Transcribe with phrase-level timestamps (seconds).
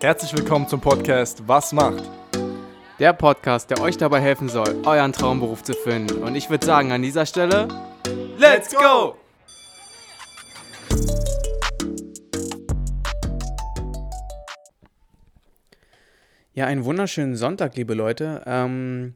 [0.00, 2.02] Herzlich willkommen zum Podcast Was macht?
[2.98, 6.22] Der Podcast, der euch dabei helfen soll, euren Traumberuf zu finden.
[6.22, 7.68] Und ich würde sagen, an dieser Stelle,
[8.36, 9.16] Let's go!
[16.52, 18.42] Ja, einen wunderschönen Sonntag, liebe Leute.
[18.46, 19.14] Ähm,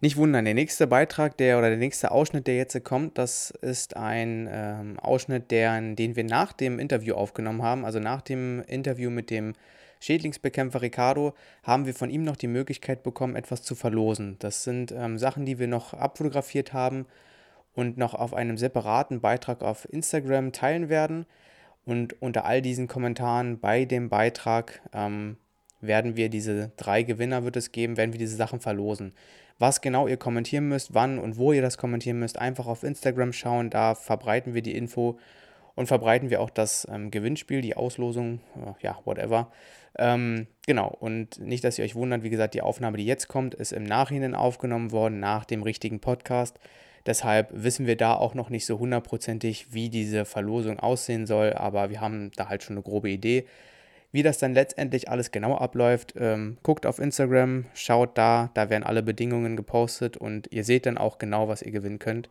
[0.00, 3.96] nicht wundern, der nächste Beitrag, der oder der nächste Ausschnitt, der jetzt kommt, das ist
[3.96, 7.84] ein ähm, Ausschnitt, der, den wir nach dem Interview aufgenommen haben.
[7.84, 9.52] Also nach dem Interview mit dem
[10.00, 14.36] Schädlingsbekämpfer Ricardo haben wir von ihm noch die Möglichkeit bekommen, etwas zu verlosen.
[14.38, 17.06] Das sind ähm, Sachen, die wir noch abfotografiert haben
[17.74, 21.26] und noch auf einem separaten Beitrag auf Instagram teilen werden.
[21.84, 25.36] Und unter all diesen Kommentaren bei dem Beitrag ähm,
[25.80, 29.12] werden wir diese drei Gewinner wird es geben, werden wir diese Sachen verlosen.
[29.58, 33.32] Was genau ihr kommentieren müsst, wann und wo ihr das kommentieren müsst, einfach auf Instagram
[33.32, 35.18] schauen, da verbreiten wir die Info
[35.80, 39.50] und verbreiten wir auch das ähm, Gewinnspiel, die Auslosung, äh, ja, whatever.
[39.96, 43.54] Ähm, genau, und nicht, dass ihr euch wundert, wie gesagt, die Aufnahme, die jetzt kommt,
[43.54, 46.60] ist im Nachhinein aufgenommen worden, nach dem richtigen Podcast.
[47.06, 51.88] Deshalb wissen wir da auch noch nicht so hundertprozentig, wie diese Verlosung aussehen soll, aber
[51.88, 53.46] wir haben da halt schon eine grobe Idee.
[54.12, 58.82] Wie das dann letztendlich alles genau abläuft, ähm, guckt auf Instagram, schaut da, da werden
[58.82, 62.28] alle Bedingungen gepostet und ihr seht dann auch genau, was ihr gewinnen könnt.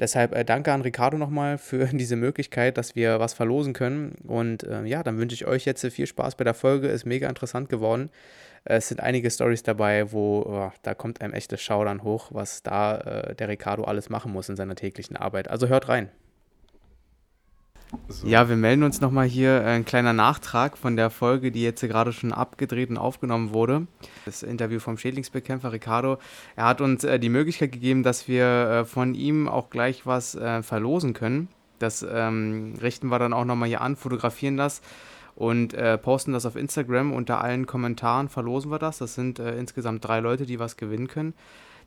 [0.00, 4.14] Deshalb äh, danke an Ricardo nochmal für diese Möglichkeit, dass wir was verlosen können.
[4.26, 6.88] Und äh, ja, dann wünsche ich euch jetzt viel Spaß bei der Folge.
[6.88, 8.10] Ist mega interessant geworden.
[8.64, 12.62] Äh, es sind einige Stories dabei, wo oh, da kommt einem echtes Schaudern hoch, was
[12.62, 15.48] da äh, der Ricardo alles machen muss in seiner täglichen Arbeit.
[15.50, 16.10] Also hört rein.
[18.08, 18.26] So.
[18.26, 21.80] Ja, wir melden uns nochmal hier, äh, ein kleiner Nachtrag von der Folge, die jetzt
[21.80, 23.86] gerade schon abgedreht und aufgenommen wurde.
[24.24, 26.18] Das Interview vom Schädlingsbekämpfer Ricardo.
[26.56, 30.34] Er hat uns äh, die Möglichkeit gegeben, dass wir äh, von ihm auch gleich was
[30.34, 31.48] äh, verlosen können.
[31.78, 34.82] Das ähm, richten wir dann auch nochmal hier an, fotografieren das
[35.36, 37.12] und äh, posten das auf Instagram.
[37.12, 38.98] Unter allen Kommentaren verlosen wir das.
[38.98, 41.34] Das sind äh, insgesamt drei Leute, die was gewinnen können.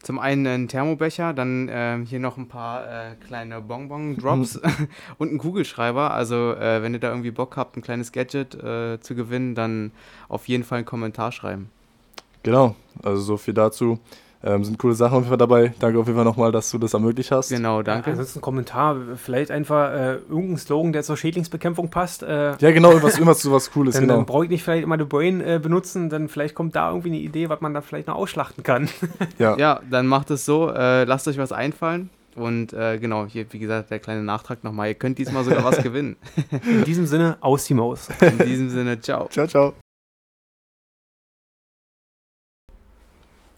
[0.02, 4.60] Zum einen einen Thermobecher, dann äh, hier noch ein paar äh, kleine Bonbon-Drops
[5.18, 6.12] und einen Kugelschreiber.
[6.12, 9.92] Also, äh, wenn ihr da irgendwie Bock habt, ein kleines Gadget äh, zu gewinnen, dann
[10.28, 11.70] auf jeden Fall einen Kommentar schreiben.
[12.44, 14.00] Genau, also so viel dazu.
[14.44, 15.74] Ähm, sind coole Sachen auf jeden Fall dabei.
[15.80, 17.50] Danke auf jeden Fall nochmal, dass du das ermöglicht hast.
[17.50, 18.10] Genau, danke.
[18.10, 22.24] Ja, ansonsten ein Kommentar, vielleicht einfach äh, irgendein Slogan, der zur Schädlingsbekämpfung passt.
[22.24, 23.94] Äh, ja, genau, irgendwas, irgendwas so was Cooles.
[23.96, 24.16] dann, genau.
[24.16, 27.10] dann brauche ich nicht vielleicht immer The Brain äh, benutzen, dann vielleicht kommt da irgendwie
[27.10, 28.90] eine Idee, was man da vielleicht noch ausschlachten kann.
[29.38, 29.58] ja.
[29.58, 32.10] ja, dann macht es so, äh, lasst euch was einfallen.
[32.36, 34.88] Und äh, genau, hier, wie gesagt, der kleine Nachtrag nochmal.
[34.88, 36.16] Ihr könnt diesmal sogar was gewinnen.
[36.66, 38.08] In diesem Sinne, aus die Maus.
[38.22, 39.28] In diesem Sinne, ciao.
[39.28, 39.74] Ciao, ciao.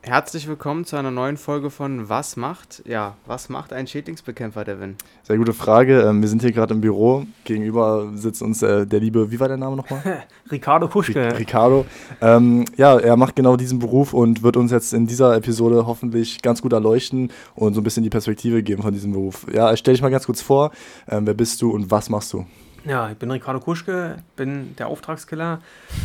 [0.05, 2.83] Herzlich willkommen zu einer neuen Folge von Was macht?
[2.85, 4.97] Ja, was macht ein Schädlingsbekämpfer, Devin?
[5.23, 6.01] Sehr gute Frage.
[6.01, 7.25] Ähm, wir sind hier gerade im Büro.
[7.45, 10.25] Gegenüber sitzt uns äh, der liebe, wie war der Name nochmal?
[10.51, 11.39] Ricardo Kuschke.
[11.39, 11.85] Ricardo.
[12.19, 16.41] Ähm, ja, er macht genau diesen Beruf und wird uns jetzt in dieser Episode hoffentlich
[16.41, 19.45] ganz gut erleuchten und so ein bisschen die Perspektive geben von diesem Beruf.
[19.53, 20.71] Ja, stell dich mal ganz kurz vor.
[21.09, 22.45] Ähm, wer bist du und was machst du?
[22.85, 25.61] Ja, ich bin Ricardo Kuschke, bin der Auftragskiller,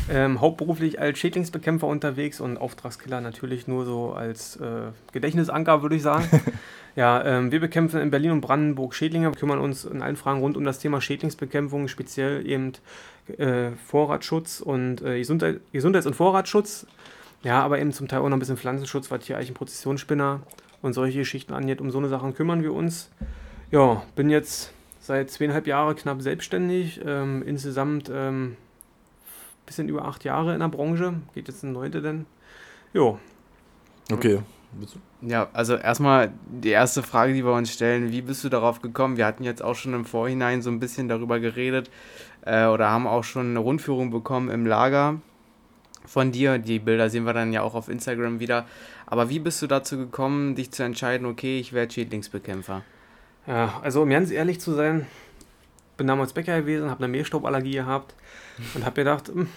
[0.09, 6.03] ähm, hauptberuflich als Schädlingsbekämpfer unterwegs und Auftragskiller natürlich nur so als äh, Gedächtnisanker, würde ich
[6.03, 6.29] sagen.
[6.95, 10.57] ja, ähm, wir bekämpfen in Berlin und Brandenburg Schädlinge, kümmern uns in allen Fragen rund
[10.57, 12.75] um das Thema Schädlingsbekämpfung, speziell eben
[13.39, 16.87] äh, Vorratsschutz und äh, Gesundheit, Gesundheits- und Vorratsschutz.
[17.43, 20.43] Ja, aber eben zum Teil auch noch ein bisschen Pflanzenschutz, was hier eigentlich ein Prozessionsspinner
[20.81, 21.81] und solche Geschichten angeht.
[21.81, 23.11] Um so eine Sachen kümmern wir uns.
[23.73, 24.73] Ja, bin jetzt
[25.09, 27.01] seit zweieinhalb Jahren knapp selbstständig.
[27.05, 28.59] Ähm, insgesamt ähm,
[29.65, 31.15] bisschen über acht Jahre in der Branche.
[31.35, 32.27] Geht jetzt ein neunte denn?
[32.93, 33.19] Jo.
[34.13, 34.41] Okay.
[35.23, 39.17] Ja, also erstmal die erste Frage, die wir uns stellen, wie bist du darauf gekommen?
[39.17, 41.91] Wir hatten jetzt auch schon im Vorhinein so ein bisschen darüber geredet
[42.43, 45.23] äh, oder haben auch schon eine Rundführung bekommen im Lager
[46.05, 46.59] von dir.
[46.59, 48.67] Die Bilder sehen wir dann ja auch auf Instagram wieder.
[49.07, 52.83] Aber wie bist du dazu gekommen, dich zu entscheiden, okay, ich werde Schädlingsbekämpfer?
[53.49, 55.07] Ja, also um ganz ehrlich zu sein,
[55.97, 58.15] bin damals Bäcker gewesen, habe eine Mehlstauballergie gehabt
[58.75, 59.49] und habe gedacht, hm,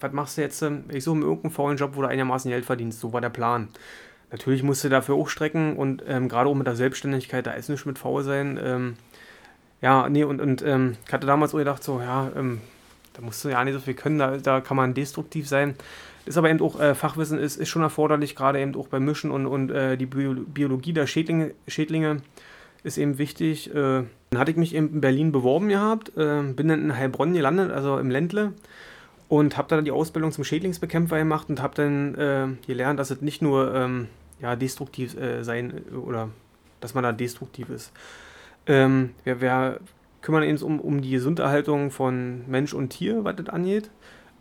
[0.00, 0.64] was machst du jetzt?
[0.88, 3.00] Ich suche mir irgendeinen faulen Job, wo du einigermaßen Geld verdienst.
[3.00, 3.68] So war der Plan.
[4.32, 7.84] Natürlich musste dafür auch strecken und ähm, gerade auch mit der Selbstständigkeit, da ist nicht
[7.84, 8.58] mit faul sein.
[8.62, 8.94] Ähm,
[9.82, 12.62] ja, nee, und, und ähm, ich hatte damals auch gedacht, so, ja, ähm,
[13.12, 15.74] da musst du ja nicht so viel können, da, da kann man destruktiv sein.
[16.24, 19.30] Ist aber eben auch, äh, Fachwissen ist, ist schon erforderlich, gerade eben auch beim Mischen
[19.30, 22.22] und, und äh, die Biologie der Schädlinge, Schädlinge
[22.84, 23.70] ist eben wichtig.
[23.74, 27.32] Äh, dann hatte ich mich eben in Berlin beworben gehabt, äh, bin dann in Heilbronn
[27.32, 28.52] gelandet, also im Ländle.
[29.28, 33.22] Und habe dann die Ausbildung zum Schädlingsbekämpfer gemacht und habe dann äh, gelernt, dass es
[33.22, 34.08] nicht nur ähm,
[34.40, 36.28] ja, destruktiv äh, sein oder
[36.80, 37.90] dass man da destruktiv ist.
[38.66, 39.80] Ähm, wir, wir,
[40.24, 43.90] kümmern uns um, um die Gesunderhaltung von Mensch und Tier, was das angeht.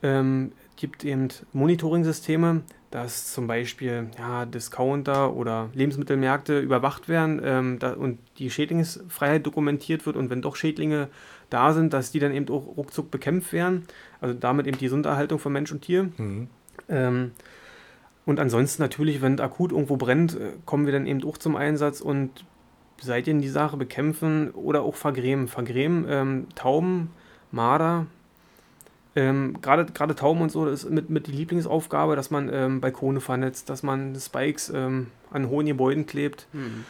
[0.02, 2.62] Ähm, gibt eben Monitoring-Systeme,
[2.94, 10.06] dass zum Beispiel ja, Discounter oder Lebensmittelmärkte überwacht werden ähm, da, und die Schädlingsfreiheit dokumentiert
[10.06, 11.08] wird und wenn doch Schädlinge
[11.50, 13.88] da sind, dass die dann eben auch ruckzuck bekämpft werden.
[14.22, 16.12] Also damit eben die Gesunderhaltung von Mensch und Tier.
[16.18, 16.50] Mhm.
[16.88, 17.32] Ähm,
[18.28, 22.00] und ansonsten natürlich, wenn akut irgendwo brennt, äh, kommen wir dann eben auch zum Einsatz
[22.00, 22.46] und
[23.02, 25.48] seitdem die Sache bekämpfen oder auch vergrämen.
[25.48, 27.10] Vergrämen, ähm, Tauben,
[27.50, 28.06] Marder,
[29.16, 33.70] ähm, gerade Tauben und so ist mit, mit die Lieblingsaufgabe, dass man ähm, Balkone vernetzt,
[33.70, 36.48] dass man Spikes ähm, an hohen Gebäuden klebt.
[36.54, 36.86] Mhm.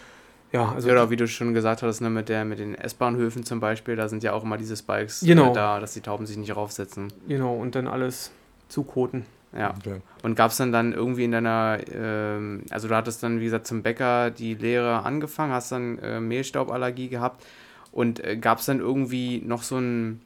[0.53, 3.59] Ja, also oder wie du schon gesagt hast, ne, mit, der, mit den S-Bahnhöfen zum
[3.59, 5.49] Beispiel, da sind ja auch immer diese Spikes genau.
[5.49, 7.11] äh, da, dass die Tauben sich nicht raufsetzen.
[7.27, 8.31] Genau, und dann alles
[8.69, 9.25] zukoten.
[9.57, 9.73] Ja.
[9.77, 10.01] Okay.
[10.21, 13.67] Und gab es dann dann irgendwie in deiner, ähm, also du hattest dann, wie gesagt,
[13.67, 17.43] zum Bäcker die Lehre angefangen, hast dann äh, Mehlstauballergie gehabt
[17.91, 20.21] und äh, gab es dann irgendwie noch so ein,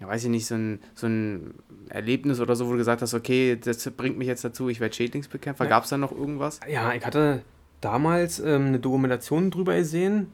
[0.00, 1.54] ja, weiß ich nicht, so ein, so ein
[1.90, 4.94] Erlebnis oder so, wo du gesagt hast, okay, das bringt mich jetzt dazu, ich werde
[4.94, 5.64] Schädlingsbekämpfer.
[5.64, 5.70] Ja.
[5.70, 6.58] Gab es da noch irgendwas?
[6.68, 7.42] Ja, ich hatte
[7.82, 10.28] damals ähm, eine Dokumentation drüber gesehen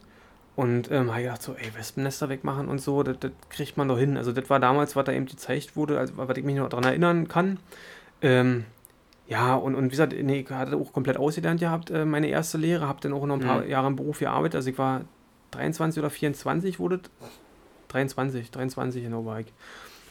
[0.55, 3.99] und ähm, habe gedacht so, ey, Wespennester wegmachen und so, das, das, kriegt man doch
[3.99, 4.17] hin.
[4.17, 6.85] Also das war damals, was da eben gezeigt wurde, also, was ich mich noch daran
[6.85, 7.59] erinnern kann.
[8.23, 8.65] Ähm,
[9.27, 12.57] ja, und, und wie gesagt, nee, ich hatte auch komplett ausgelernt gehabt, äh, meine erste
[12.57, 13.69] Lehre, habe dann auch noch ein paar mhm.
[13.69, 14.55] Jahre im Beruf gearbeitet.
[14.55, 15.03] Also ich war
[15.51, 17.01] 23 oder 24 wurde
[17.97, 19.47] 23, 23 in Oberheik.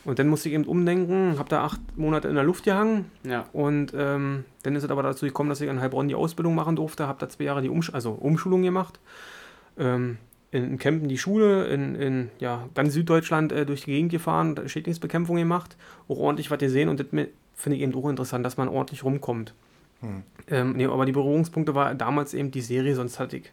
[0.04, 3.12] Und dann musste ich eben umdenken, habe da acht Monate in der Luft gehangen.
[3.24, 3.46] Ja.
[3.54, 6.76] Und ähm, dann ist es aber dazu gekommen, dass ich in Heilbronn die Ausbildung machen
[6.76, 9.00] durfte, habe da zwei Jahre die Umsch also Umschulung gemacht.
[9.80, 10.18] Ähm,
[10.52, 14.56] in, in Kempen die Schule, in, in ja, ganz Süddeutschland äh, durch die Gegend gefahren,
[14.68, 15.76] Schädlingsbekämpfung gemacht,
[16.08, 19.54] auch ordentlich was gesehen und das finde ich eben auch interessant, dass man ordentlich rumkommt.
[20.02, 20.24] Hm.
[20.48, 23.52] Ähm, nee, aber die Berührungspunkte war damals eben die Serie, sonst hatte ich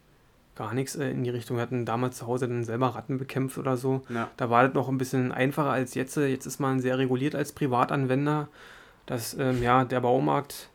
[0.54, 1.56] gar nichts äh, in die Richtung.
[1.56, 4.02] Wir hatten damals zu Hause dann selber Ratten bekämpft oder so.
[4.08, 4.30] Ja.
[4.36, 6.16] Da war das noch ein bisschen einfacher als jetzt.
[6.16, 8.48] Jetzt ist man sehr reguliert als Privatanwender,
[9.06, 10.68] dass ähm, ja, der Baumarkt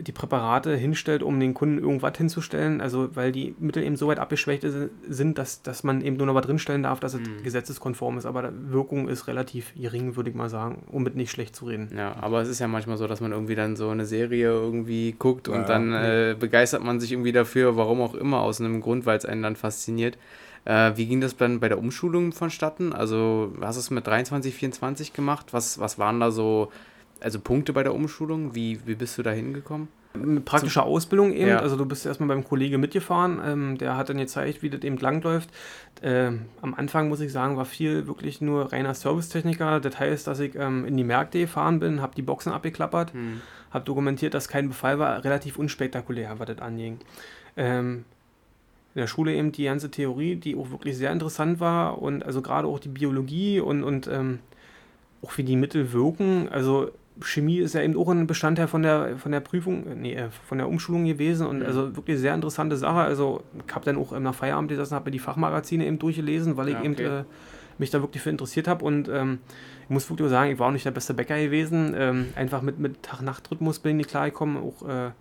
[0.00, 2.80] die Präparate hinstellt, um den Kunden irgendwas hinzustellen.
[2.80, 4.64] Also weil die Mittel eben so weit abgeschwächt
[5.08, 7.42] sind, dass, dass man eben nur noch was drinstellen darf, dass es mhm.
[7.42, 8.26] gesetzeskonform ist.
[8.26, 11.66] Aber die Wirkung ist relativ gering, würde ich mal sagen, um mit nicht schlecht zu
[11.66, 11.90] reden.
[11.96, 15.14] Ja, aber es ist ja manchmal so, dass man irgendwie dann so eine Serie irgendwie
[15.18, 18.80] guckt und ja, dann äh, begeistert man sich irgendwie dafür, warum auch immer, aus einem
[18.80, 20.18] Grund, weil es einen dann fasziniert.
[20.64, 22.92] Äh, wie ging das dann bei der Umschulung vonstatten?
[22.92, 25.46] Also hast du es mit 23, 24 gemacht?
[25.52, 26.70] Was, was waren da so
[27.20, 28.54] also Punkte bei der Umschulung?
[28.54, 29.88] Wie, wie bist du da hingekommen?
[30.14, 31.48] Eine praktische Ausbildung eben.
[31.48, 31.60] Ja.
[31.60, 34.96] Also du bist erstmal beim Kollege mitgefahren, ähm, der hat dann gezeigt, wie das eben
[34.96, 35.50] langläuft.
[36.02, 39.80] Ähm, am Anfang muss ich sagen, war viel wirklich nur reiner Servicetechniker.
[39.80, 43.40] Das heißt, dass ich ähm, in die Märkte gefahren bin, habe die Boxen abgeklappert, hm.
[43.70, 46.98] habe dokumentiert, dass kein Befall war, relativ unspektakulär, was das anging.
[47.56, 48.04] Ähm,
[48.94, 52.42] in der Schule eben die ganze Theorie, die auch wirklich sehr interessant war und also
[52.42, 54.40] gerade auch die Biologie und, und ähm,
[55.22, 56.48] auch wie die Mittel wirken.
[56.48, 60.14] Also Chemie ist ja eben auch ein Bestandteil von der, von der Prüfung, äh, nee,
[60.14, 61.66] äh, von der Umschulung gewesen und mhm.
[61.66, 63.00] also wirklich sehr interessante Sache.
[63.00, 66.68] Also ich habe dann auch nach Feierabend gesessen, habe mir die Fachmagazine eben durchgelesen, weil
[66.68, 66.88] ich ja, okay.
[66.88, 67.24] eben äh,
[67.78, 69.38] mich da wirklich für interessiert habe und ähm,
[69.84, 71.94] ich muss wirklich sagen, ich war auch nicht der beste Bäcker gewesen.
[71.96, 74.58] Ähm, einfach mit, mit Tag-Nacht-Rhythmus bin ich nicht klargekommen.
[74.58, 75.12] Auch, äh,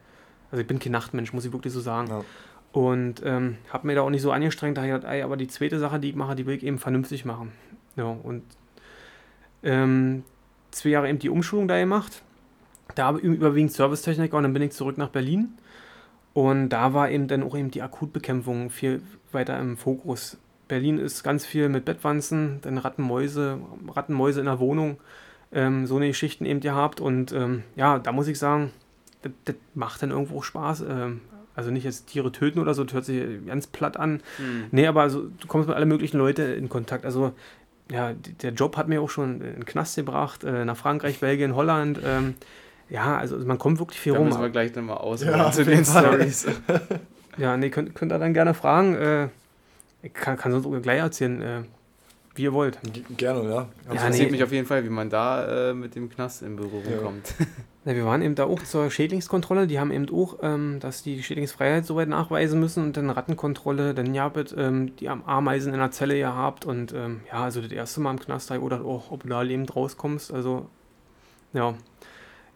[0.51, 2.09] also ich bin kein Nachtmensch, muss ich wirklich so sagen.
[2.09, 2.25] Ja.
[2.73, 5.47] Und ähm, habe mir da auch nicht so angestrengt, da ich gedacht, ey, aber die
[5.47, 7.53] zweite Sache, die ich mache, die will ich eben vernünftig machen.
[7.95, 8.44] Ja, und
[9.63, 10.23] ähm,
[10.77, 12.24] zwei Jahre eben die Umschulung da gemacht.
[12.95, 15.49] Da habe ich überwiegend Servicetechniker und dann bin ich zurück nach Berlin.
[16.33, 19.01] Und da war eben dann auch eben die Akutbekämpfung viel
[19.31, 20.37] weiter im Fokus.
[20.68, 23.59] Berlin ist ganz viel mit Bettwanzen, dann Rattenmäuse,
[23.95, 24.97] Rattenmäuse in der Wohnung,
[25.51, 27.01] ähm, so eine Geschichten eben gehabt.
[27.01, 28.71] Und ähm, ja, da muss ich sagen,
[29.21, 30.81] das, das macht dann irgendwo auch Spaß.
[30.81, 31.21] Ähm,
[31.56, 34.21] also nicht jetzt Tiere töten oder so, das hört sich ganz platt an.
[34.37, 34.66] Mhm.
[34.69, 37.04] Nee, aber also, du kommst mit allen möglichen Leuten in Kontakt.
[37.04, 37.33] Also
[37.91, 41.56] ja, der Job hat mir auch schon in den Knast gebracht, äh, nach Frankreich, Belgien,
[41.56, 41.99] Holland.
[42.03, 42.35] Ähm,
[42.89, 44.29] ja, also man kommt wirklich viel da rum.
[44.29, 46.47] Da müssen wir gleich nochmal aus ja, zu den Stories.
[47.37, 48.95] ja, nee, könnt, könnt ihr dann gerne fragen.
[48.95, 49.27] Äh,
[50.03, 51.61] ich kann, kann sonst auch gleich erzählen, äh,
[52.37, 52.79] wie ihr wollt.
[53.17, 53.57] Gerne, ja.
[53.57, 54.31] Also ja interessiert nee.
[54.31, 56.97] mich auf jeden Fall, wie man da äh, mit dem Knast in Berührung ja.
[56.97, 57.33] kommt.
[57.87, 59.65] Ja, wir waren eben da auch zur Schädlingskontrolle.
[59.65, 63.94] Die haben eben auch, ähm, dass die Schädlingsfreiheit soweit nachweisen müssen und dann Rattenkontrolle.
[63.94, 68.01] Dann ja, ähm, die Ameisen in der Zelle gehabt und ähm, ja, also das erste
[68.01, 70.33] Mal im Knast oder auch, ob du da lebend rauskommst.
[70.33, 70.67] Also,
[71.53, 71.75] ja.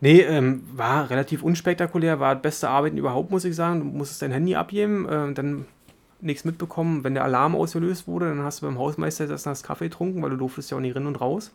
[0.02, 3.80] Nee, ähm, war relativ unspektakulär, war das beste Arbeiten überhaupt, muss ich sagen.
[3.80, 5.66] Du musstest dein Handy abgeben, äh, dann
[6.22, 7.04] nichts mitbekommen.
[7.04, 10.38] Wenn der Alarm ausgelöst wurde, dann hast du beim Hausmeister das Kaffee getrunken, weil du
[10.38, 11.52] durftest ja auch nicht rein und raus.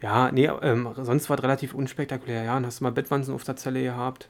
[0.00, 2.42] Ja, nee, ähm, sonst war es relativ unspektakulär.
[2.42, 4.28] Ja, dann hast du mal Bettwanzen auf der Zelle gehabt.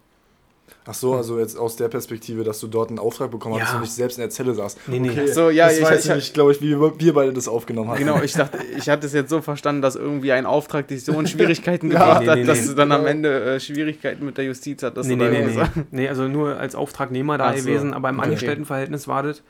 [0.84, 3.74] Ach so, also jetzt aus der Perspektive, dass du dort einen Auftrag bekommen hast Ja.
[3.76, 4.78] und nicht selbst in der Zelle saßt.
[4.88, 5.10] Nee, nee.
[5.10, 7.90] Okay, so, ja, das ich- weiß ich- nicht, glaube ich, wie wir, beide das aufgenommen
[7.90, 7.98] haben.
[7.98, 11.12] Genau, ich dachte, ich hatte es jetzt so verstanden, dass irgendwie ein Auftrag dich so
[11.18, 12.66] in Schwierigkeiten Ja, gebracht nee, hat, nee, dass nee.
[12.68, 15.08] du dann am Ende äh, Schwierigkeiten mit der Justiz hattest.
[15.08, 15.52] Nee, nee, nee, nee.
[15.52, 15.62] so.
[15.90, 18.24] nee, also nur als Auftragnehmer da Ach so, gewesen, aber im okay.
[18.26, 19.42] Angestelltenverhältnis war das.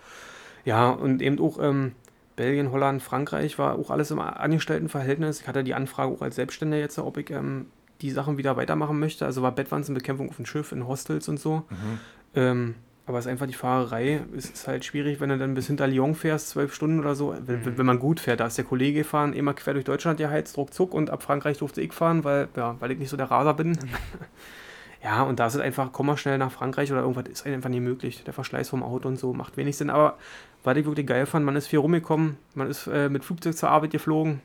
[0.64, 1.93] Ja, und eben auch ähm,
[2.37, 5.41] Belgien, Holland, Frankreich war auch alles im Angestelltenverhältnis.
[5.41, 7.67] Ich hatte die Anfrage auch als Selbstständiger jetzt, ob ich ähm,
[8.02, 9.25] die Sachen wieder weitermachen möchte.
[9.25, 11.64] Also war Bettwanzenbekämpfung auf dem Schiff, in Hostels und so.
[11.71, 11.99] Mhm.
[12.35, 12.75] Ähm,
[13.06, 14.21] aber es ist einfach die Fahrerei.
[14.37, 17.35] Es ist halt schwierig, wenn du dann bis hinter Lyon fährst, zwölf Stunden oder so.
[17.47, 20.18] Wenn, wenn- wenn man gut fährt, da ist der Kollege gefahren, immer quer durch Deutschland
[20.18, 23.30] geheizt, ruckzuck und ab Frankreich durfte ich fahren, weil, ja, weil ich nicht so der
[23.30, 23.76] Raser bin.
[25.02, 27.71] ja, und da ist es einfach, komm mal schnell nach Frankreich oder irgendwas, ist einfach
[27.71, 28.23] nicht möglich.
[28.25, 29.90] Der Verschleiß vom Auto und so macht wenig Sinn.
[29.90, 30.16] Aber
[30.62, 33.71] was ich wirklich geil fand, man ist viel rumgekommen, man ist äh, mit Flugzeug zur
[33.71, 34.40] Arbeit geflogen.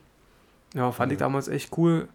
[0.73, 1.25] Ja, fand ich Ja.
[1.27, 2.07] damals echt cool.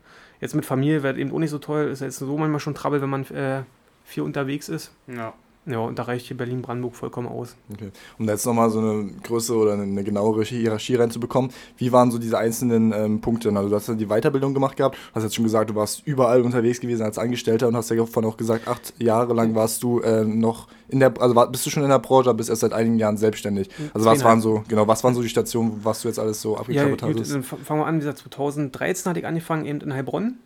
[0.43, 1.85] Jetzt mit Familie wäre eben auch nicht so toll.
[1.85, 3.63] Ist jetzt so manchmal schon Trouble, wenn man äh,
[4.05, 4.93] viel unterwegs ist.
[5.07, 5.35] Ja.
[5.65, 7.55] Ja, und da reicht hier Berlin-Brandenburg vollkommen aus.
[7.73, 7.91] Okay.
[8.19, 12.11] Um da jetzt nochmal so eine größere oder eine, eine genauere Hierarchie reinzubekommen, wie waren
[12.11, 13.51] so diese einzelnen ähm, Punkte?
[13.57, 16.43] Also du hast ja die Weiterbildung gemacht gehabt, hast jetzt schon gesagt, du warst überall
[16.43, 20.01] unterwegs gewesen als Angestellter und hast ja vorhin auch gesagt, acht Jahre lang warst du
[20.01, 22.63] äh, noch in der, also war, bist du schon in der Branche, aber bist erst
[22.63, 23.71] seit einigen Jahren selbstständig.
[23.95, 24.25] Also was Zweieinhalb.
[24.25, 27.03] waren so, genau, was waren so die Stationen, was du jetzt alles so Ja, abgeklappert
[27.03, 27.95] dann f- fangen wir an.
[27.95, 30.39] Wie gesagt, 2013 hatte ich angefangen eben in Heilbronn.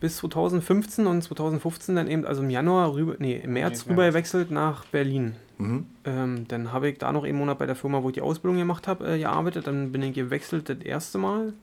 [0.00, 4.06] Bis 2015 und 2015 dann eben, also im Januar rüber, nee, im März Nee, rüber
[4.06, 5.34] gewechselt nach Berlin.
[5.58, 5.86] Mhm.
[6.04, 8.58] Ähm, dann habe ich da noch einen Monat bei der Firma, wo ich die Ausbildung
[8.58, 9.66] gemacht habe, äh, gearbeitet.
[9.66, 11.54] Dann bin ich gewechselt das erste Mal.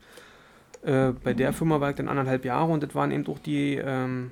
[0.84, 3.76] Äh, bei der Firma war ich dann anderthalb Jahre und das waren eben auch die,
[3.76, 4.32] ähm,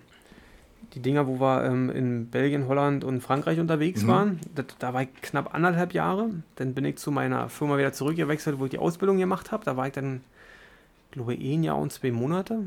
[0.96, 4.08] die Dinger, wo wir ähm, in Belgien, Holland und Frankreich unterwegs Mhm.
[4.08, 4.40] waren.
[4.56, 6.32] Das, da war ich knapp anderthalb Jahre.
[6.56, 9.64] Dann bin ich zu meiner Firma wieder zurückgewechselt, wo ich die Ausbildung gemacht habe.
[9.64, 10.22] Da war ich dann,
[11.12, 12.64] glaube ich, ein Jahr und zwei Monate.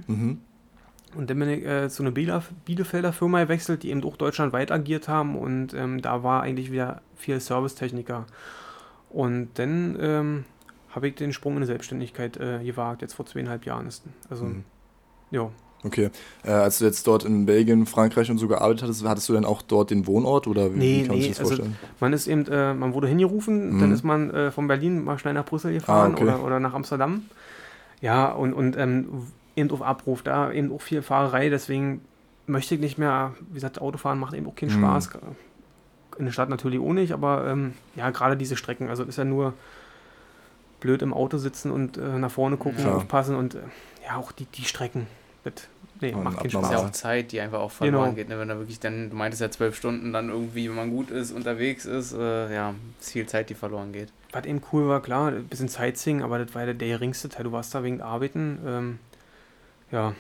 [1.17, 4.71] Und dann bin ich äh, zu einer Bielef Bielefelder Firma gewechselt, die eben auch deutschlandweit
[4.73, 8.27] agiert haben und ähm, da war eigentlich wieder viel Servicetechniker.
[9.11, 10.45] Und dann ähm,
[10.91, 14.03] habe ich den Sprung in die Selbstständigkeit äh, gewagt, jetzt vor zweieinhalb Jahren ist.
[14.31, 14.65] Also, Mhm.
[15.31, 15.51] ja.
[15.85, 16.09] Okay.
[16.45, 19.45] Äh, als du jetzt dort in Belgien, Frankreich und so gearbeitet hattest, hattest du dann
[19.45, 21.77] auch dort den Wohnort oder wie, Nee, wie kann man nee, das also vorstellen?
[22.01, 23.81] Man ist eben, äh, man wurde hingerufen, Mhm.
[23.81, 26.25] dann ist man äh, von Berlin mal schnell nach Brüssel gefahren Ah, okay.
[26.25, 27.25] oder, oder nach Amsterdam.
[28.01, 29.09] Ja, und, und ähm,
[29.57, 32.01] eben auf Abruf, da eben auch viel Fahrerei, deswegen
[32.47, 34.81] möchte ich nicht mehr, wie gesagt, Autofahren macht eben auch keinen Mhm.
[34.83, 35.11] Spaß.
[36.19, 39.25] In der Stadt natürlich auch nicht, aber ähm, ja, gerade diese Strecken, also ist ja
[39.25, 39.55] nur
[40.81, 42.97] blöd im Auto sitzen und äh, nach vorne gucken, Klar.
[42.97, 43.59] aufpassen und äh,
[44.07, 45.07] ja, auch die, die Strecken,
[45.45, 45.55] das
[46.01, 46.79] nee, Ja, macht keinen Das ist ja.
[46.79, 46.85] Spaß.
[46.85, 48.15] auch Zeit, die einfach auch verloren Genau.
[48.17, 48.29] geht.
[48.29, 48.39] Ne?
[48.39, 51.33] Wenn da wirklich dann, du meintest ja zwölf Stunden dann irgendwie, wenn man gut ist,
[51.33, 54.13] unterwegs ist, äh, ja, ist viel Zeit, die verloren geht.
[54.33, 57.45] Was eben cool war, klar, ein bisschen Sightseeing, aber das war ja der geringste Teil.
[57.45, 58.59] Du warst da wegen Arbeiten.
[58.67, 58.99] Ähm,
[59.95, 60.15] ja,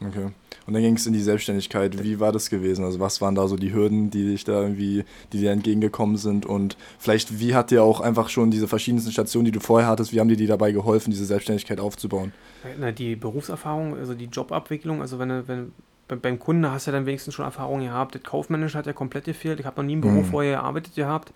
[0.00, 0.26] Okay.
[0.68, 2.04] Und dann ging es in die Selbstständigkeit.
[2.04, 2.84] Wie war das gewesen?
[2.84, 6.46] Also was waren da so die Hürden, die dich da irgendwie, die dir entgegengekommen sind?
[6.46, 10.12] Und vielleicht, wie hat dir auch einfach schon diese verschiedensten Stationen, die du vorher hattest,
[10.12, 12.32] wie haben dir die dabei geholfen, diese Selbstständigkeit aufzubauen?
[12.78, 15.72] na, die Berufserfahrung, also die Jobabwicklung, also wenn, du- wenn
[16.06, 18.14] bei- beim Kunden hast du ja dann wenigstens schon Erfahrung gehabt.
[18.14, 19.58] Das Kaufmännische hat ja komplett gefehlt.
[19.58, 20.24] Ich habe noch nie im Büro Mhm.
[20.26, 21.32] vorher gearbeitet gehabt.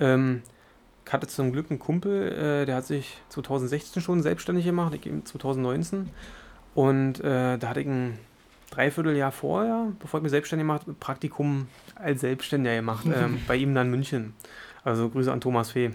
[0.00, 0.42] Ähm,
[1.06, 5.06] ich hatte zum Glück einen Kumpel, äh, der hat sich 2016 schon selbstständig gemacht, ich
[5.06, 6.10] eben 2019.
[6.74, 8.18] Und äh, da hatte ich ein
[8.70, 13.86] Dreivierteljahr vorher, bevor ich mich selbstständig gemacht Praktikum als Selbstständiger gemacht, ähm, bei ihm dann
[13.88, 14.34] in München.
[14.84, 15.90] Also Grüße an Thomas Fee.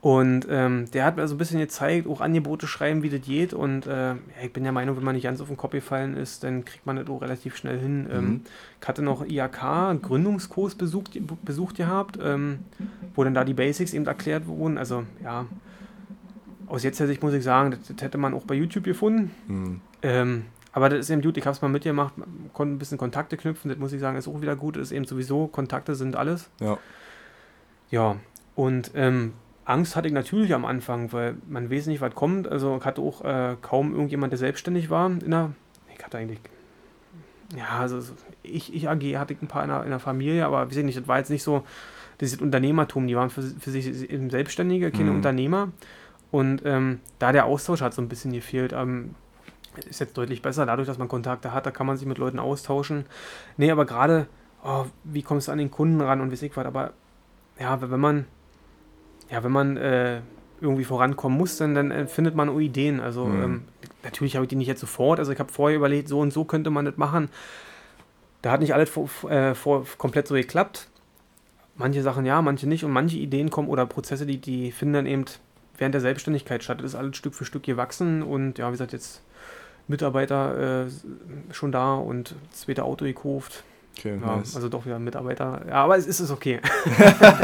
[0.00, 3.54] Und ähm, der hat mir so ein bisschen gezeigt, auch Angebote schreiben, wie das geht.
[3.54, 6.14] Und äh, ja, ich bin der Meinung, wenn man nicht ganz auf den Kopf gefallen
[6.14, 8.06] ist, dann kriegt man das auch relativ schnell hin.
[8.12, 8.40] Ähm, Mhm.
[8.82, 12.58] ich hatte noch IAK, Gründungskurs besucht, besucht gehabt, ähm,
[13.14, 14.76] wo dann da die Basics eben erklärt wurden.
[14.76, 15.46] Also ja,
[16.66, 19.30] aus jetziger Sicht muss ich sagen, das, das hätte man auch bei YouTube gefunden.
[19.46, 19.80] Hm.
[20.02, 22.14] Ähm, aber das ist eben gut, ich habe es mal mitgemacht,
[22.52, 25.04] konnte ein bisschen Kontakte knüpfen, das muss ich sagen, ist auch wieder gut, ist eben
[25.04, 26.50] sowieso, Kontakte sind alles.
[26.60, 26.78] Ja.
[27.90, 28.16] Ja,
[28.56, 32.48] und ähm, Angst hatte ich natürlich am Anfang, weil man weiß nicht, was kommt.
[32.48, 35.06] Also ich hatte auch äh, kaum irgendjemand, der selbstständig war.
[35.06, 35.52] In der,
[35.96, 36.40] ich hatte eigentlich,
[37.56, 40.44] ja, also so- ich, ich AG hatte ich ein paar in der, in der Familie,
[40.44, 41.64] aber wie nicht, das war jetzt nicht so
[42.20, 43.06] dieses Unternehmertum.
[43.06, 45.16] Die waren für, für sich eben Selbstständige, keine Mhm.
[45.16, 45.68] Unternehmer.
[46.34, 48.72] Und ähm, da der Austausch hat so ein bisschen gefehlt.
[48.72, 49.14] Ähm,
[49.88, 52.40] ist jetzt deutlich besser, dadurch, dass man Kontakte hat, da kann man sich mit Leuten
[52.40, 53.06] austauschen.
[53.56, 54.26] Nee, aber gerade,
[54.64, 56.92] oh, wie kommst du an den Kunden ran und wie ich was, aber
[57.60, 58.24] ja, wenn man,
[59.30, 60.22] ja, wenn man äh,
[60.60, 62.98] irgendwie vorankommen muss, dann, dann äh, findet man Ideen.
[62.98, 63.42] Also Mhm.
[63.44, 63.64] ähm,
[64.02, 66.44] natürlich habe ich die nicht jetzt sofort, also ich habe vorher überlegt, so und so
[66.44, 67.28] könnte man das machen.
[68.42, 70.88] Da hat nicht alles vor, äh, vor, komplett so geklappt.
[71.76, 75.06] Manche Sachen ja, manche nicht und manche Ideen kommen oder Prozesse, die, die finden dann
[75.06, 75.26] eben
[75.78, 76.78] während der Selbstständigkeit statt.
[76.78, 79.22] Das ist alles Stück für Stück gewachsen und ja, wie gesagt, jetzt
[79.88, 80.90] Mitarbeiter äh,
[81.52, 83.64] schon da und das zweite Auto gekauft.
[83.98, 84.56] Okay, Ja, nice.
[84.56, 85.62] also doch wieder ein Mitarbeiter.
[85.68, 86.60] Ja, aber es ist es okay.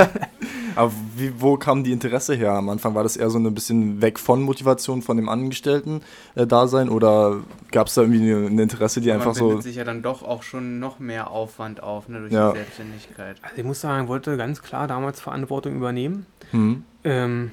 [0.77, 2.53] Aber wie, wo kam die Interesse her?
[2.53, 7.39] Am Anfang war das eher so ein bisschen weg von Motivation von dem Angestellten-Dasein oder
[7.73, 9.61] gab es da irgendwie eine, eine Interesse, die Man einfach so.
[9.61, 12.53] sich ja dann doch auch schon noch mehr Aufwand auf, ne, durch Ja.
[12.53, 13.37] die Selbstständigkeit.
[13.43, 16.27] Also ich muss sagen, ich wollte ganz klar damals Verantwortung übernehmen.
[16.53, 17.51] Hm, Ähm,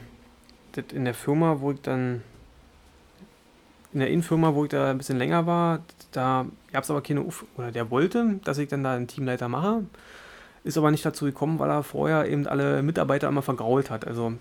[0.77, 2.21] das in der Firma, wo ich dann,
[3.93, 5.79] in der Innenfirma, wo ich da ein bisschen länger war,
[6.11, 9.47] da gab es aber keine, Uf oder der wollte, dass ich dann da einen Teamleiter
[9.49, 9.83] mache,
[10.63, 14.05] ist aber nicht dazu gekommen, weil er vorher eben alle Mitarbeiter immer vergrault hat.
[14.05, 14.33] Also,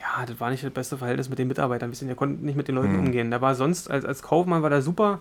[0.00, 2.56] ja, das war nicht das beste Verhältnis mit den Mitarbeitern, ein bisschen, der konnte nicht
[2.56, 3.06] mit den Leuten Mhm.
[3.06, 3.30] umgehen.
[3.30, 5.20] Der war sonst, als, als Kaufmann war der super,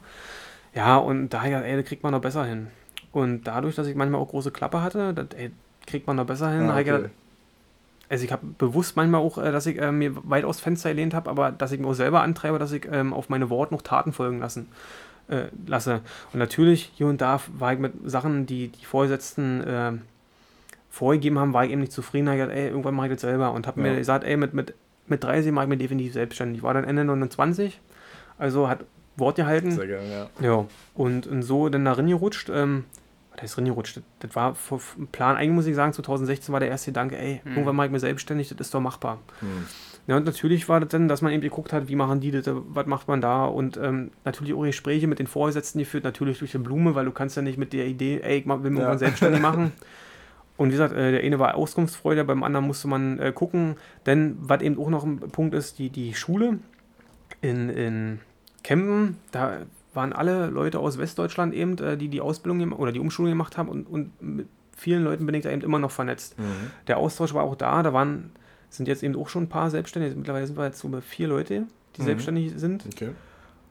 [0.74, 2.68] ja, und da, ja, ey, das kriegt man noch besser hin.
[3.12, 5.52] Und dadurch, dass ich manchmal auch große Klappe hatte, das, ey,
[5.88, 7.12] kriegt man noch besser hin, ah, ich gedacht, okay.
[8.10, 11.14] Also ich habe bewusst manchmal auch, äh, dass ich äh, mir weit aus Fenster gelehnt
[11.14, 13.82] habe, aber dass ich mir auch selber antreibe, dass ich ähm, auf meine Worte noch
[13.82, 14.68] Taten folgen lassen
[15.28, 16.02] äh, lasse.
[16.34, 19.92] Und natürlich hier und da war ich mit Sachen, die die Vorgesetzten äh,
[20.90, 22.26] vorgegeben haben, war ich eben nicht zufrieden.
[22.28, 23.88] Da hab ich gesagt, ey, irgendwann mache ich das selber und habe Ja.
[23.92, 24.74] mir gesagt, ey, mit, mit,
[25.08, 26.58] mit 30 mache ich mir definitiv selbstständig.
[26.60, 27.80] Ich war dann Ende 29,
[28.38, 28.80] also hat
[29.18, 29.72] Wort gehalten.
[29.72, 30.28] Sehr gerne, ja.
[30.42, 32.50] Ja, und, und so dann da reingerutscht.
[32.54, 32.86] Ähm,
[33.36, 33.98] was heißt reingerutscht?
[33.98, 34.80] Das, das war vor
[35.12, 37.52] Plan, eigentlich muss ich sagen, 2016 war der erste Gedanke, ey, Mhm.
[37.52, 39.20] irgendwann mache ich mir selbstständig, das ist doch machbar.
[39.42, 39.66] Hm.
[40.08, 42.44] Ja, und natürlich war das dann, dass man eben geguckt hat, wie machen die das,
[42.48, 46.52] was macht man da und ähm, natürlich auch Gespräche mit den Vorgesetzten geführt, natürlich durch
[46.52, 48.70] die Blume, weil du kannst ja nicht mit der Idee, ey, ich will mich Ja.
[48.70, 49.72] irgendwann selbstständig machen.
[50.58, 53.76] Und wie gesagt, äh, der eine war Auskunftsfreude, beim anderen musste man äh, gucken,
[54.06, 56.60] denn was eben auch noch ein Punkt ist, die, die Schule
[57.42, 58.20] in, in
[58.64, 59.58] Kempen, da
[59.96, 63.70] waren alle Leute aus Westdeutschland eben, äh, die die Ausbildung oder die Umschulung gemacht haben
[63.70, 66.38] und, und mit vielen Leuten bin ich da eben immer noch vernetzt.
[66.38, 66.44] Mhm.
[66.88, 68.32] Der Austausch war auch da, da waren,
[68.70, 71.28] sind jetzt eben auch schon ein paar Selbstständige, mittlerweile sind wir jetzt so bei vier
[71.28, 71.64] Leute,
[71.96, 72.06] die Mhm.
[72.06, 72.86] selbstständig sind.
[72.94, 73.12] Okay.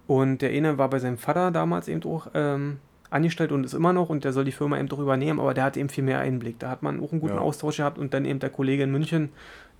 [0.06, 2.78] Und der eine war bei seinem Vater damals eben auch ähm,
[3.10, 5.64] angestellt und ist immer noch und der soll die Firma eben doch übernehmen, aber der
[5.64, 6.58] hat eben viel mehr Einblick.
[6.58, 7.40] Da hat man auch einen guten Ja.
[7.40, 9.28] Austausch gehabt und dann eben der Kollege in München,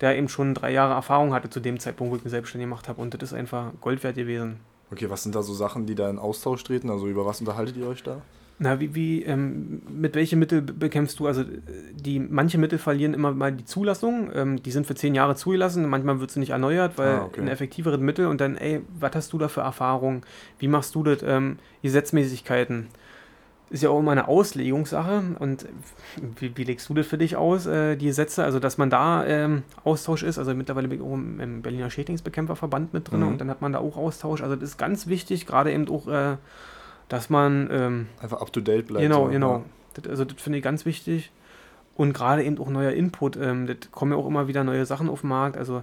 [0.01, 2.87] der eben schon drei Jahre Erfahrung hatte zu dem Zeitpunkt, wo ich mich selbstständig gemacht
[2.87, 4.57] habe und das ist einfach Gold wert gewesen.
[4.91, 6.89] Okay, was sind da so Sachen, die da in Austausch treten?
[6.89, 8.21] Also über was unterhaltet ihr euch da?
[8.57, 11.27] Na, wie, wie ähm, mit welchen Mitteln be- bekämpfst du?
[11.27, 11.45] Also äh,
[11.93, 14.29] die manche Mittel verlieren immer mal die Zulassung.
[14.33, 15.89] Ähm, die sind für zehn Jahre zugelassen.
[15.89, 17.41] Manchmal wird sie nicht erneuert, weil Ah, okay.
[17.41, 20.25] ein effektiveres Mittel und dann, ey, was hast du da für Erfahrung?
[20.59, 21.17] Wie machst du das?
[21.23, 22.87] Ähm, Gesetzmäßigkeiten.
[23.71, 25.23] Ist ja auch immer eine Auslegungssache.
[25.39, 25.65] Und
[26.39, 28.43] wie, wie legst du das für dich aus, äh, die Gesetze?
[28.43, 30.37] Also, dass man da ähm, Austausch ist.
[30.37, 33.27] Also mittlerweile bin ich auch im, im Berliner Schädlingsbekämpferverband mit drin Mhm.
[33.27, 34.41] und dann hat man da auch Austausch.
[34.41, 36.37] Also das ist ganz wichtig, gerade eben auch, äh,
[37.09, 39.01] dass man ähm, Einfach up to date bleibt.
[39.01, 39.51] Genau, so, genau.
[39.57, 39.63] ja.
[39.95, 41.31] Das, also das finde ich ganz wichtig.
[41.95, 43.35] Und gerade eben auch neuer Input.
[43.37, 45.57] Ähm, das kommen ja auch immer wieder neue Sachen auf den Markt.
[45.57, 45.81] Also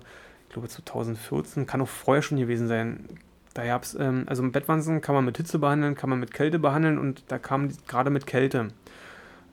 [0.48, 3.08] ich glaube 2014, kann auch vorher schon gewesen sein.
[3.54, 6.32] Da gab es, ähm, also mit Bettwanzen kann man mit Hitze behandeln, kann man mit
[6.32, 8.68] Kälte behandeln und da kam gerade mit Kälte.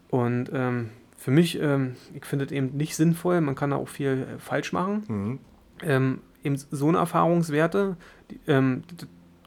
[0.09, 3.89] Und ähm, für mich, ähm, ich finde es eben nicht sinnvoll, man kann da auch
[3.89, 5.39] viel äh, falsch machen Mhm.
[5.83, 7.97] ähm, eben so eine Erfahrungswerte.
[8.31, 8.83] Die, ähm,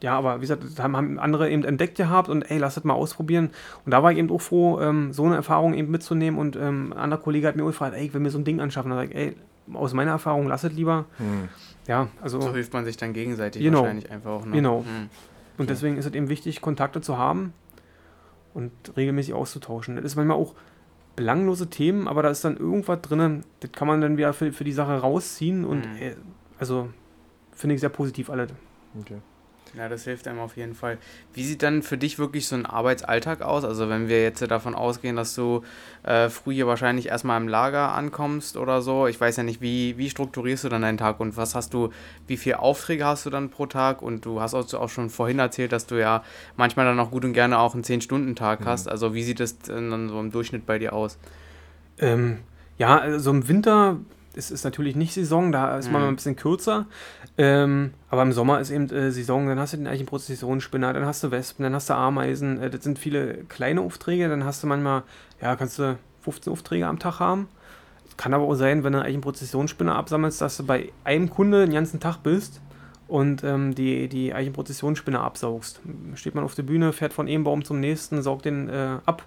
[0.03, 2.95] ja, aber wie gesagt, das haben, andere eben entdeckt gehabt und ey, lass das mal
[2.95, 3.51] ausprobieren.
[3.87, 6.39] Und da war ich eben auch froh, ähm, so eine Erfahrung eben mitzunehmen.
[6.39, 8.61] Und ein anderer Kollege hat mir auch gefragt, ey, ich will mir so ein Ding
[8.61, 8.91] anschaffen.
[8.91, 9.37] Da sag ich, ey,
[9.73, 11.07] aus meiner Erfahrung, lass es lieber.
[11.19, 11.49] Mhm.
[11.87, 12.41] Ja, also.
[12.41, 13.81] So hilft man sich dann gegenseitig Genau.
[13.81, 14.53] wahrscheinlich einfach auch noch.
[14.53, 14.81] Genau.
[14.83, 15.09] Mhm.
[15.59, 17.53] Und deswegen ist es eben wichtig, Kontakte zu haben
[18.55, 19.97] und regelmäßig auszutauschen.
[19.97, 20.55] Das ist manchmal auch
[21.17, 24.65] belanglose Themen, aber da ist dann irgendwas drin, das kann man dann wieder für, für
[24.65, 26.17] die Sache rausziehen und Mhm.
[26.59, 26.89] also
[27.53, 28.47] finde ich sehr positiv alle.
[28.99, 29.19] Okay.
[29.75, 30.99] Ja, das hilft einem auf jeden Fall.
[31.33, 33.65] Wie sieht dann für dich wirklich so ein Arbeitsalltag aus?
[33.65, 35.63] Also wenn wir jetzt davon ausgehen, dass du
[36.03, 39.07] äh, früh hier wahrscheinlich erstmal im Lager ankommst oder so.
[39.07, 41.89] Ich weiß ja nicht, wie, wie strukturierst du dann deinen Tag und was hast du,
[42.27, 44.03] wie viele Aufträge hast du dann pro Tag?
[44.03, 46.23] Und du hast auch schon vorhin erzählt, dass du ja
[46.57, 48.65] manchmal dann auch gut und gerne auch einen 10-Stunden-Tag Mhm.
[48.67, 48.89] hast.
[48.89, 51.19] Also wie sieht das denn dann so im Durchschnitt bei dir aus?
[51.99, 52.41] Ähm,
[52.77, 53.97] ja, also im Winter
[54.35, 56.07] ist es natürlich nicht Saison, da ist man Mhm.
[56.07, 56.87] mal ein bisschen kürzer.
[57.39, 61.23] Ähm, aber im Sommer ist eben äh, Saison, dann hast du den Eichenprozessionsspinner, dann hast
[61.25, 62.61] du Wespen, dann hast du Ameisen.
[62.61, 65.03] Äh, das sind viele kleine Aufträge, dann hast du manchmal,
[65.41, 67.49] ja, kannst du 15 Aufträge am Tag haben.
[68.17, 71.73] Kann aber auch sein, wenn du einen Eichenprozessionsspinner absammelst, dass du bei einem Kunde den
[71.75, 72.61] ganzen Tag bist
[73.09, 75.81] und ähm, die, die Eichenprozessionsspinner absaugst.
[76.15, 79.25] Steht man auf der Bühne, fährt von einem Baum zum nächsten, saugt den äh, ab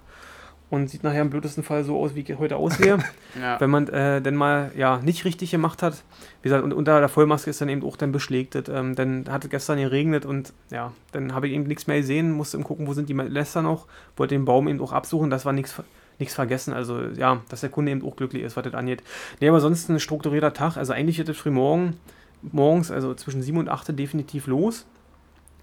[0.68, 2.98] und sieht nachher im blödesten Fall so aus, wie ich heute aussehe.
[3.38, 3.60] Ja.
[3.60, 6.02] wenn man äh, dann mal ja nicht richtig gemacht hat.
[6.40, 8.56] Wie gesagt, und unter der Vollmaske ist dann eben auch dann beschlägt.
[8.70, 12.32] Ähm, dann hat es gestern geregnet und ja, dann habe ich eben nichts mehr gesehen,
[12.32, 15.44] musste eben gucken, wo sind die Läster noch, wollte den Baum eben auch absuchen, das
[15.44, 15.74] war nichts
[16.18, 16.72] nichts vergessen.
[16.72, 19.02] Also ja, dass der Kunde eben auch glücklich ist, was das angeht.
[19.40, 20.78] Nee, aber sonst ein strukturierter Tag.
[20.78, 21.98] Also eigentlich hätte früh morgen,
[22.40, 24.86] morgens, also zwischen 7 und 8 definitiv los.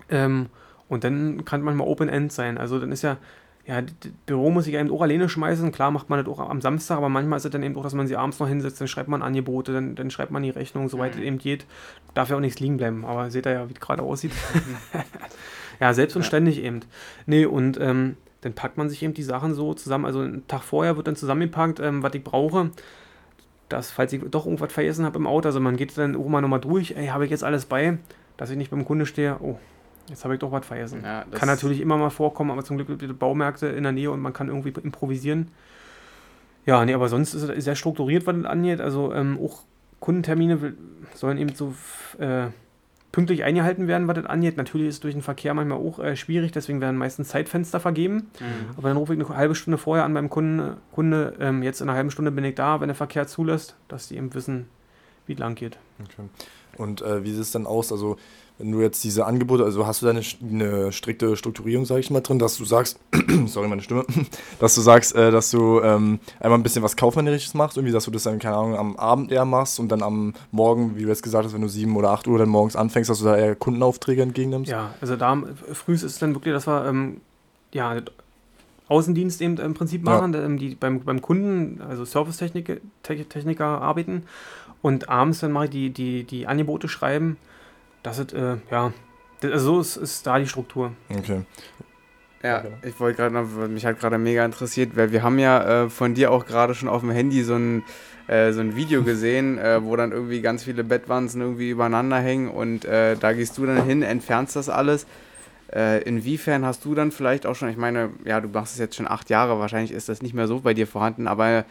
[0.09, 0.47] Ähm,
[0.89, 2.59] und dann kann manchmal Open End sein.
[2.59, 3.17] Also dann ist ja
[3.65, 5.71] ja, das Büro muss ich eben auch alleine schmeißen.
[5.71, 7.93] Klar macht man das auch am Samstag, aber manchmal ist es dann eben auch, dass
[7.93, 10.89] man sie abends noch hinsetzt, dann schreibt man Angebote, dann, dann schreibt man die Rechnung,
[10.89, 11.21] soweit mhm.
[11.21, 11.65] es eben geht.
[12.13, 14.33] Darf ja auch nichts liegen bleiben, aber seht ihr ja, wie es gerade aussieht.
[15.79, 16.81] ja, selbst und ständig eben.
[17.25, 20.05] Nee, und ähm, dann packt man sich eben die Sachen so zusammen.
[20.05, 22.71] Also einen Tag vorher wird dann zusammengepackt, ähm, was ich brauche.
[23.69, 26.41] Das, falls ich doch irgendwas vergessen habe im Auto, also man geht dann auch mal
[26.41, 27.97] nochmal durch, ey, habe ich jetzt alles bei,
[28.35, 29.57] dass ich nicht beim Kunde stehe, oh,
[30.09, 31.01] Jetzt habe ich doch was vergessen.
[31.03, 34.11] Ja, kann natürlich immer mal vorkommen, aber zum Glück gibt es Baumärkte in der Nähe
[34.11, 35.49] und man kann irgendwie improvisieren.
[36.65, 38.81] Ja, nee, aber sonst ist es sehr strukturiert, was das angeht.
[38.81, 39.63] Also ähm, auch
[39.99, 40.73] Kundentermine
[41.13, 41.73] sollen eben so
[42.19, 42.47] äh,
[43.13, 44.57] pünktlich eingehalten werden, was das angeht.
[44.57, 48.31] Natürlich ist es durch den Verkehr manchmal auch äh, schwierig, deswegen werden meistens Zeitfenster vergeben.
[48.39, 48.75] Mhm.
[48.75, 51.87] Aber dann rufe ich eine halbe Stunde vorher an beim Kunde, Kunde ähm, jetzt in
[51.87, 54.67] einer halben Stunde bin ich da, wenn der Verkehr zulässt, dass die eben wissen,
[55.27, 55.77] wie es lang geht.
[56.01, 56.27] Okay.
[56.77, 57.91] Und äh, wie sieht es dann aus?
[57.91, 58.17] Also
[58.59, 62.11] wenn du jetzt diese Angebote, also hast du da eine, eine strikte Strukturierung, sage ich
[62.11, 62.99] mal, drin, dass du sagst,
[63.47, 64.05] sorry, meine Stimme,
[64.59, 68.05] dass du sagst, äh, dass du ähm, einmal ein bisschen was Kaufmännisches machst, irgendwie, dass
[68.05, 71.07] du das dann, keine Ahnung, am Abend eher machst und dann am Morgen, wie du
[71.07, 73.35] jetzt gesagt hast, wenn du sieben oder acht Uhr dann morgens anfängst, dass du da
[73.35, 74.69] eher Kundenaufträge entgegennimmst?
[74.69, 75.41] Ja, also da
[75.73, 77.21] früh ist es dann wirklich, dass wir, ähm,
[77.73, 77.97] ja,
[78.87, 80.47] Außendienst eben im Prinzip machen, ja.
[80.49, 84.23] die beim, beim Kunden, also Servicetechniker Techniker arbeiten
[84.81, 87.37] und abends dann mache ich die, die, die Angebote schreiben
[88.03, 88.93] das ist, äh, ja,
[89.41, 90.91] also so ist, ist da die Struktur.
[91.09, 91.41] Okay.
[92.43, 95.89] Ja, ich wollte gerade noch, mich hat gerade mega interessiert, weil wir haben ja äh,
[95.89, 97.83] von dir auch gerade schon auf dem Handy so ein,
[98.27, 102.49] äh, so ein Video gesehen, äh, wo dann irgendwie ganz viele Bettwanzen irgendwie übereinander hängen
[102.49, 105.07] und äh, da gehst du dann hin, entfernst das alles.
[105.73, 108.95] Äh, inwiefern hast du dann vielleicht auch schon, ich meine, ja, du machst es jetzt
[108.95, 111.63] schon acht Jahre, wahrscheinlich ist das nicht mehr so bei dir vorhanden, aber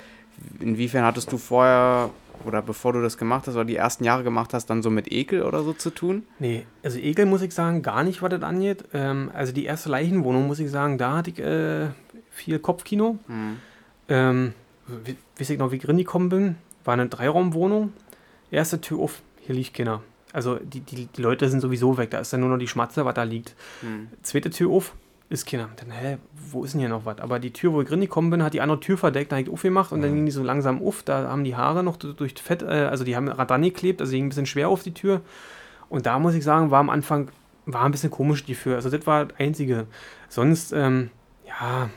[0.59, 2.11] inwiefern hattest du vorher
[2.47, 5.11] oder bevor du das gemacht hast oder die ersten Jahre gemacht hast, dann so mit
[5.11, 6.25] Ekel oder so zu tun?
[6.39, 8.85] Nee, also Ekel muss ich sagen, gar nicht, was das angeht.
[8.93, 11.89] Ähm, also die erste Leichenwohnung, muss ich sagen, da hatte ich äh,
[12.31, 13.19] viel Kopfkino.
[13.27, 13.57] Mhm.
[14.09, 14.55] Ähm,
[15.39, 17.93] weiß ich noch, wie ich gekommen bin, war eine Dreiraumwohnung.
[18.51, 20.03] Erste Tür auf, hier liegt keiner.
[20.33, 23.05] Also die, die, die Leute sind sowieso weg, da ist dann nur noch die Schmatze,
[23.05, 23.55] was da liegt.
[23.83, 24.09] Mhm.
[24.23, 24.95] Zweite Tür auf,
[25.33, 25.69] ist keiner.
[25.77, 26.19] Dann, hä,
[26.51, 27.19] wo ist denn hier noch was?
[27.19, 29.53] Aber die Tür, wo ich gekommen bin, hat die andere Tür verdeckt, da habe ich
[29.53, 30.03] aufgemacht und mhm.
[30.03, 31.03] dann ging die so langsam auf.
[31.03, 34.27] Da haben die Haare noch durch Fett, äh, also die haben Radan geklebt, also ging
[34.27, 35.23] ein bisschen schwer auf die Tür.
[35.89, 37.31] Und da muss ich sagen, war am Anfang,
[37.67, 38.77] war ein bisschen komisch die Tür.
[38.77, 39.87] Also das war das Einzige.
[40.29, 41.11] Sonst, ähm,
[41.47, 41.91] ja,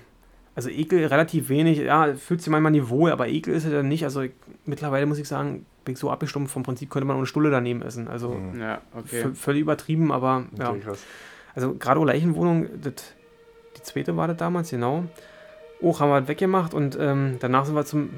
[0.56, 1.80] also Ekel relativ wenig.
[1.80, 4.04] Ja, fühlt sich manchmal nicht wohl, aber Ekel ist es dann nicht.
[4.04, 4.32] Also ich,
[4.66, 6.54] mittlerweile muss ich sagen, bin ich so abgestumpft.
[6.54, 8.08] Vom Prinzip könnte man auch eine Stulle daneben essen.
[8.08, 8.60] Also mhm.
[8.60, 9.34] ja, okay.
[9.34, 10.76] völlig übertrieben, aber ja.
[11.56, 13.16] Also gerade Leichenwohnung, das
[13.86, 15.06] zweite war das damals, genau.
[15.84, 18.10] Auch haben wir halt weggemacht und ähm, danach sind wir zum,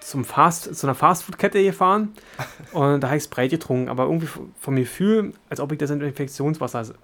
[0.00, 2.12] zum Fast, zu einer Fastfood-Kette gefahren
[2.72, 4.28] und da habe ich Sprite getrunken, aber irgendwie
[4.60, 6.94] vom Gefühl, als ob ich das Infektionswasser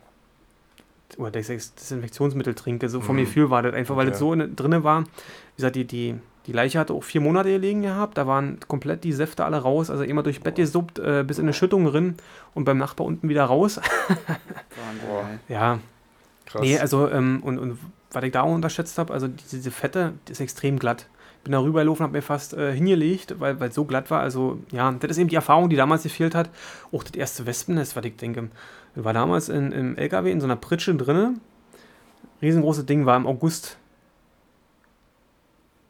[1.18, 3.20] oder das Desinfektionsmittel trinke, so vom mhm.
[3.20, 4.10] Gefühl war das einfach, weil okay.
[4.12, 5.02] das so drin war.
[5.02, 6.14] Wie gesagt, die, die,
[6.46, 9.90] die Leiche hatte auch vier Monate gelegen gehabt, da waren komplett die Säfte alle raus,
[9.90, 12.16] also immer durch Bett gesuppt, äh, bis in eine Schüttung drin
[12.54, 13.80] und beim Nachbar unten wieder raus.
[15.48, 15.78] ja,
[16.50, 16.62] Krass.
[16.62, 17.78] Nee, also, ähm, und, und
[18.10, 21.06] was ich da auch unterschätzt habe, also diese Fette, die ist extrem glatt.
[21.44, 24.20] Bin da rübergelaufen, habe mir fast äh, hingelegt, weil es so glatt war.
[24.20, 26.50] Also, ja, das ist eben die Erfahrung, die damals gefehlt hat.
[26.92, 28.50] Auch das erste Wespennest, was ich denke.
[28.94, 31.34] Ich war damals in, im LKW in so einer Pritsche drinne.
[32.42, 33.78] Riesengroßes Ding war im August.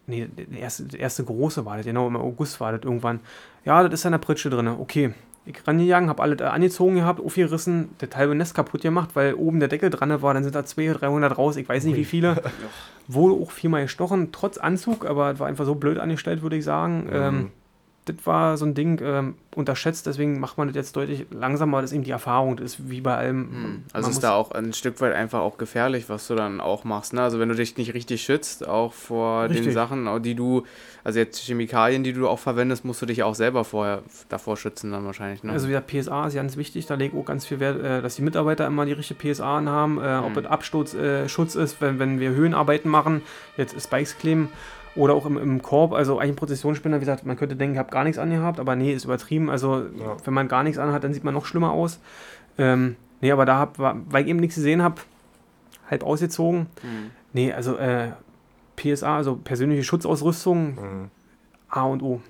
[0.06, 3.20] Nee, der erste, der erste große war das, genau, im August war das irgendwann.
[3.64, 4.68] Ja, das ist in der Pritsche drin.
[4.68, 5.14] Okay,
[5.46, 9.68] ich rangegangen, habe alle angezogen gehabt, aufgerissen, der halbe Nest kaputt gemacht, weil oben der
[9.68, 12.42] Deckel dran war, dann sind da 200, 300 raus, ich weiß nicht wie viele.
[13.08, 16.64] Wurde auch viermal gestochen, trotz Anzug, aber es war einfach so blöd angestellt, würde ich
[16.64, 17.04] sagen.
[17.04, 17.10] Mhm.
[17.12, 17.50] Ähm,
[18.06, 21.90] das war so ein Ding ähm, unterschätzt, deswegen macht man das jetzt deutlich langsamer, das
[21.90, 23.38] ist eben die Erfahrung, das ist wie bei allem.
[23.50, 23.82] Hm.
[23.92, 27.12] Also ist da auch ein Stück weit einfach auch gefährlich, was du dann auch machst.
[27.12, 27.22] Ne?
[27.22, 29.64] Also wenn du dich nicht richtig schützt, auch vor richtig.
[29.64, 30.64] den Sachen, die du,
[31.04, 34.92] also jetzt Chemikalien, die du auch verwendest, musst du dich auch selber vorher davor schützen
[34.92, 35.42] dann wahrscheinlich.
[35.42, 35.52] Ne?
[35.52, 38.16] Also wieder PSA ist ganz wichtig, da lege ich auch ganz viel Wert, äh, dass
[38.16, 40.24] die Mitarbeiter immer die richtige PSA haben, äh, hm.
[40.24, 43.22] ob es Absturzschutz äh, ist, wenn, wenn wir Höhenarbeiten machen,
[43.56, 44.48] jetzt Spikes kleben
[44.96, 47.78] oder auch im, im Korb, also eigentlich ein Prozessionsspinner, wie gesagt, man könnte denken, ich
[47.78, 49.50] habe gar nichts angehabt, aber nee, ist übertrieben.
[49.50, 50.16] Also ja.
[50.24, 52.00] wenn man gar nichts anhat, dann sieht man noch schlimmer aus.
[52.58, 55.00] Ähm, nee, aber da hab, weil ich eben nichts gesehen habe,
[55.88, 56.66] halb ausgezogen.
[56.82, 57.10] Mhm.
[57.32, 58.10] Nee, also äh,
[58.76, 61.10] PSA, also persönliche Schutzausrüstung, mhm.
[61.68, 62.20] A und O.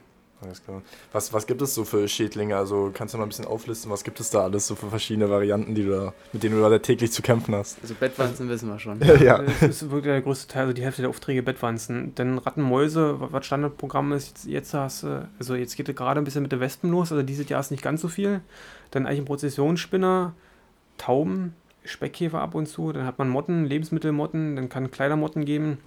[0.42, 0.80] Alles klar.
[1.12, 2.56] Was, was gibt es so für Schädlinge?
[2.56, 5.28] Also kannst du mal ein bisschen auflisten, was gibt es da alles so für verschiedene
[5.28, 7.78] Varianten, die du da, mit denen du da täglich zu kämpfen hast?
[7.82, 9.00] Also Bettwanzen wissen wir schon.
[9.20, 9.42] ja.
[9.42, 12.14] Das ist wirklich der größte Teil, also die Hälfte der Aufträge Bettwanzen.
[12.14, 16.24] Denn Rattenmäuse, was Standardprogramm ist, jetzt, jetzt hast du, also jetzt geht es gerade ein
[16.24, 18.40] bisschen mit den Wespen los, also dieses Jahr ist nicht ganz so viel.
[18.90, 20.34] Dann eigentlich ein Prozessionsspinner,
[20.96, 25.78] Tauben, Speckkäfer ab und zu, dann hat man Motten, Lebensmittelmotten, dann kann Kleidermotten geben.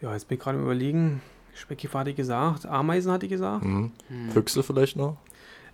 [0.00, 1.20] Ja, jetzt bin ich gerade am überlegen.
[1.54, 3.64] Speckkäfer hatte ich gesagt, Ameisen hatte ich gesagt.
[3.64, 3.92] Mhm.
[4.08, 4.30] Hm.
[4.30, 5.16] Füchse vielleicht noch?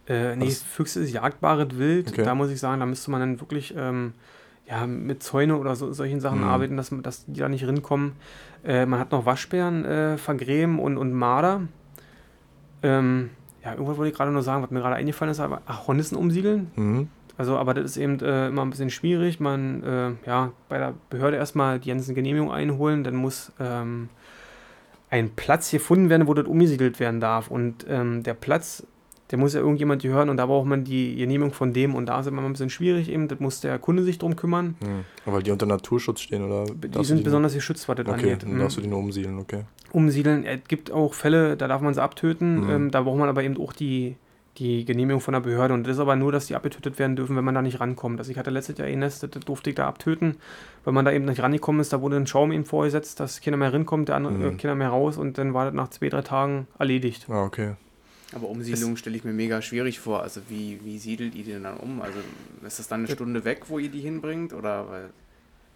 [0.08, 2.08] Äh, nee, Füchse ist jagdbares Wild.
[2.12, 2.24] Okay.
[2.24, 4.12] Da muss ich sagen, da müsste man dann wirklich ähm,
[4.68, 6.44] ja, mit Zäune oder so, solchen Sachen Mhm.
[6.48, 8.12] arbeiten, dass, dass die da nicht rinkommen.
[8.64, 11.62] Äh, man hat noch Waschbären, äh, Vergrämen und, und Marder.
[12.82, 13.30] Ähm,
[13.64, 16.16] ja, irgendwas wollte ich gerade nur sagen, was mir gerade eingefallen ist, aber ach, Hornissen
[16.16, 16.70] umsiedeln.
[16.76, 17.08] Mhm.
[17.38, 19.40] Also, aber das ist eben äh, immer ein bisschen schwierig.
[19.40, 24.08] Man, äh, ja, bei der Behörde erstmal die ganzen Genehmigungen einholen, dann muss ähm,
[25.10, 27.48] ein Platz gefunden werden, wo das umgesiedelt werden darf.
[27.50, 28.84] Und ähm, der Platz,
[29.30, 32.20] der muss ja irgendjemand gehören und da braucht man die Genehmigung von dem und da
[32.20, 34.76] ist immer ein bisschen schwierig eben, das muss der Kunde sich drum kümmern.
[34.80, 35.04] Mhm.
[35.30, 36.64] Weil die unter Naturschutz stehen, oder?
[36.66, 38.42] Die sind nur- besonders geschützt, was das Okay, angeht.
[38.44, 38.58] dann Mhm.
[38.60, 39.62] darfst du die nur umsiedeln, okay.
[39.92, 42.70] Umsiedeln, es gibt auch Fälle, da darf man sie abtöten, Mhm.
[42.70, 44.16] ähm, da braucht man aber eben auch die,
[44.58, 47.36] die Genehmigung von der Behörde und das ist aber nur, dass die abgetötet werden dürfen,
[47.36, 48.18] wenn man da nicht rankommt.
[48.18, 50.36] Also ich hatte letztes Jahr ein Nest, das durfte ich da abtöten,
[50.84, 53.56] weil man da eben nicht rangekommen ist, da wurde ein Schaum eben vorgesetzt, dass keiner
[53.56, 54.44] mehr rinkommt, der andere, Mhm.
[54.44, 57.26] äh, keiner mehr raus und dann war das nach zwei, drei Tagen erledigt.
[57.28, 57.74] Ah, okay.
[58.34, 60.22] Aber Umsiedlung stelle ich mir mega schwierig vor.
[60.22, 62.02] Also wie, wie siedelt ihr die denn dann um?
[62.02, 62.18] Also
[62.66, 64.52] ist das dann eine Stunde weg, wo ihr die hinbringt?
[64.52, 65.04] Oder weil.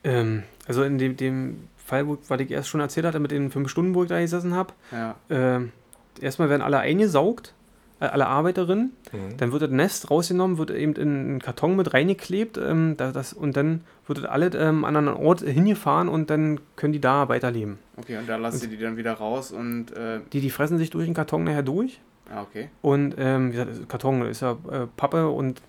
[0.02, 3.50] Ähm, also in dem, dem Fall, wo, was ich erst schon erzählt hatte, mit den
[3.50, 5.14] fünf Stunden, wo ich da gesessen habe, Ja.
[5.30, 5.70] ähm,
[6.20, 7.54] erstmal werden alle eingesaugt,
[8.08, 9.36] alle Arbeiterinnen, Mhm.
[9.38, 13.32] Dann wird das Nest rausgenommen, wird eben in einen Karton mit reingeklebt ähm, da, das,
[13.32, 17.28] und dann wird das alle ähm, an einen Ort hingefahren und dann können die da
[17.28, 17.78] weiterleben.
[17.96, 19.90] Okay, und da lasst ihr die dann wieder raus und.
[19.96, 22.00] Äh, Die, die fressen sich durch den Karton nachher durch
[22.32, 22.68] ah, okay.
[22.82, 25.60] und ähm, wie gesagt, Karton ist ja äh, Pappe und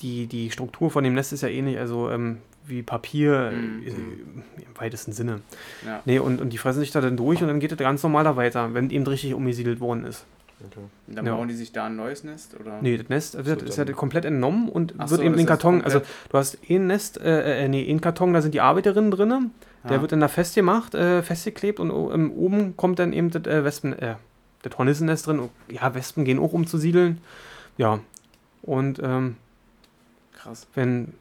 [0.00, 3.82] die, die Struktur von dem Nest ist ja ähnlich, also ähm, wie Papier Mhm.
[3.86, 4.42] äh, im
[4.80, 5.40] weitesten Sinne.
[5.86, 6.00] Ja.
[6.04, 8.24] Nee, und, und die fressen sich da dann durch und dann geht das ganz normal
[8.24, 10.24] da weiter, wenn eben richtig umgesiedelt worden ist.
[10.60, 10.80] Okay.
[11.06, 11.34] Und dann Ja.
[11.36, 12.54] bauen die sich da ein neues Nest?
[12.58, 12.80] Oder?
[12.82, 15.38] Nee, das Nest also So, das ist ja komplett entnommen und Ach wird so, eben
[15.38, 18.60] in Karton, also du hast ein Nest, äh, äh, nee, ein Karton, da sind die
[18.60, 19.50] Arbeiterinnen drin,
[19.88, 20.00] der Ah.
[20.00, 23.92] wird dann da festgemacht, äh, festgeklebt und ähm, oben kommt dann eben das äh, Wespen,
[23.98, 24.14] äh,
[24.62, 25.48] das Hornissennest drin.
[25.68, 27.18] Ja, Wespen gehen auch um zu siedeln.
[27.76, 28.00] Ja,
[28.62, 29.36] und ähm,
[30.32, 30.66] Krass.
[30.74, 31.12] wenn,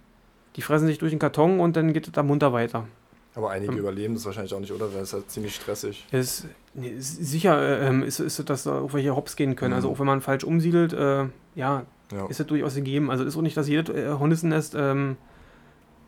[0.55, 2.87] die fressen sich durch den Karton und dann geht es da munter weiter.
[3.35, 3.79] Aber einige Ähm.
[3.79, 4.93] überleben das wahrscheinlich auch nicht, oder?
[4.93, 6.05] Weil es ist halt ziemlich stressig.
[6.11, 9.73] Es, nee, sicher äh, ähm, ist, ist es, dass da auch welche hops gehen können.
[9.73, 9.93] Also Mhm.
[9.95, 12.25] auch wenn man falsch umsiedelt, äh, ja, Ja.
[12.29, 13.09] ist es durchaus gegeben.
[13.09, 15.17] Also ist auch nicht, dass jedes äh, Hornissennest ähm,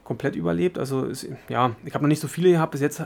[0.03, 0.77] komplett überlebt.
[0.77, 2.73] Also ist, ja, ich habe noch nicht so viele gehabt.
[2.73, 3.03] Bis jetzt,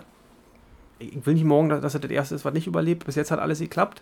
[1.00, 3.06] ich will nicht morgen, dass dass das das erste ist, was nicht überlebt.
[3.06, 4.02] Bis jetzt hat alles geklappt.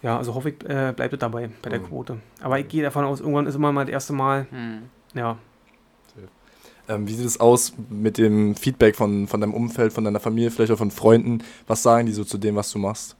[0.00, 1.84] Ja, also hoffe ich, äh, bleibt es dabei bei der Mhm.
[1.88, 2.18] Quote.
[2.40, 4.82] Aber ich gehe davon aus, irgendwann ist immer mal das erste Mal, Hm.
[5.14, 5.36] ja.
[6.88, 10.50] Ähm, wie sieht es aus mit dem Feedback von, von deinem Umfeld, von deiner Familie,
[10.50, 11.42] vielleicht auch von Freunden?
[11.66, 13.16] Was sagen die so zu dem, was du machst?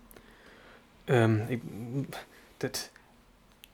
[1.07, 1.61] Ähm, ich,
[2.59, 2.91] das,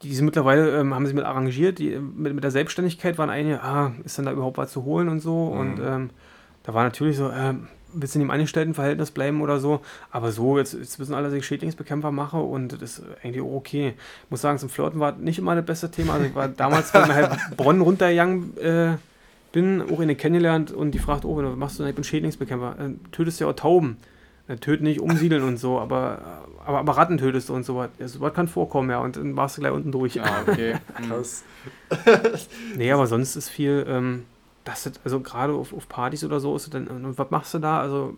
[0.03, 3.62] die sind mittlerweile, ähm, haben sich mit arrangiert, die, mit, mit der Selbstständigkeit waren einige,
[3.62, 5.46] ah, ist denn da überhaupt was zu holen und so.
[5.46, 5.61] Mhm.
[5.61, 6.11] Und ähm,
[6.62, 9.81] da war natürlich so, ähm, willst du in dem Angestelltenverhältnis bleiben oder so.
[10.11, 13.55] Aber so, jetzt, jetzt wissen alle, dass ich Schädlingsbekämpfer mache und das ist eigentlich auch
[13.55, 13.94] okay.
[14.24, 16.14] Ich muss sagen, zum Flirten war nicht immer das beste Thema.
[16.14, 18.96] Also ich war damals, wenn ich halt Bonn runtergegangen äh,
[19.52, 21.90] bin, auch eine kennengelernt und die fragt, oh, was machst du denn?
[21.90, 22.76] Ich bin Schädlingsbekämpfer.
[22.78, 23.96] Äh, tötest du ja auch Tauben.
[24.48, 27.90] Äh, töten nicht, umsiedeln und so, aber, aber, aber Ratten tötest du und so was.
[27.98, 28.98] Ja, so was kann vorkommen, ja.
[28.98, 30.20] Und dann warst du gleich unten durch.
[30.20, 30.76] Ah, okay.
[30.96, 31.08] Hm.
[31.11, 31.44] Krass.
[32.76, 34.24] Nee, aber sonst ist viel, ähm,
[34.64, 37.54] das ist, also gerade auf, auf Partys oder so ist es dann, und was machst
[37.54, 37.80] du da?
[37.80, 38.16] Also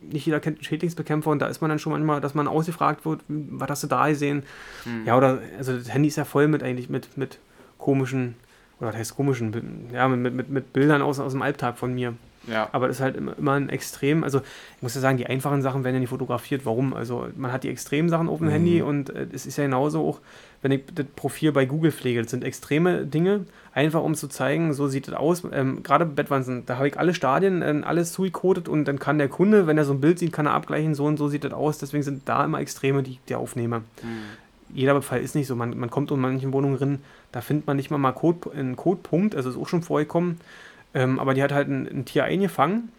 [0.00, 3.04] nicht jeder kennt einen Schädlingsbekämpfer und da ist man dann schon manchmal, dass man ausgefragt
[3.04, 4.44] wird, was hast du da gesehen?
[4.84, 5.06] Hm.
[5.06, 7.38] Ja, oder, also das Handy ist ja voll mit eigentlich mit, mit
[7.78, 8.34] komischen,
[8.80, 12.14] oder das heißt komischen, ja, mit, mit, mit, Bildern aus, aus dem Alltag von mir.
[12.46, 12.70] Ja.
[12.72, 14.24] Aber das ist halt immer, immer ein Extrem.
[14.24, 16.64] Also, ich muss ja sagen, die einfachen Sachen werden ja nicht fotografiert.
[16.64, 16.94] Warum?
[16.94, 18.52] Also, man hat die extremen Sachen auf dem Mhm.
[18.52, 20.20] Handy und äh, es ist ja genauso auch,
[20.62, 22.22] wenn ich das Profil bei Google pflege.
[22.22, 25.42] Das sind extreme Dinge, einfach um zu zeigen, so sieht das aus.
[25.52, 29.18] Ähm, Gerade bei Bettwanzen, da habe ich alle Stadien, äh, alles zugecodet und dann kann
[29.18, 31.44] der Kunde, wenn er so ein Bild sieht, kann er abgleichen, so und so sieht
[31.44, 31.76] das aus.
[31.76, 34.08] Deswegen sind da immer Extreme, die ich dir aufnehme Hm.
[34.72, 35.56] jeder Fall ist nicht so.
[35.56, 36.98] Man, man kommt in manchen Wohnungen drin,
[37.32, 40.40] da findet man nicht mal mal Code, einen Codepunkt, also ist auch schon vorgekommen.
[40.94, 42.90] Ähm, aber die hat halt ein, ein Tier eingefangen.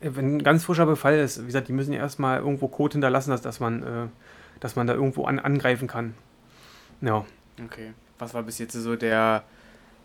[0.00, 2.92] Äh, Wenn ein ganz frischer Befall ist, wie gesagt, die müssen ja erstmal irgendwo Code
[2.92, 4.06] hinterlassen, dass, dass, man, äh,
[4.60, 6.14] dass man da irgendwo an, angreifen kann.
[7.00, 7.24] Ja.
[7.64, 7.92] Okay.
[8.18, 9.44] Was war bis jetzt so der,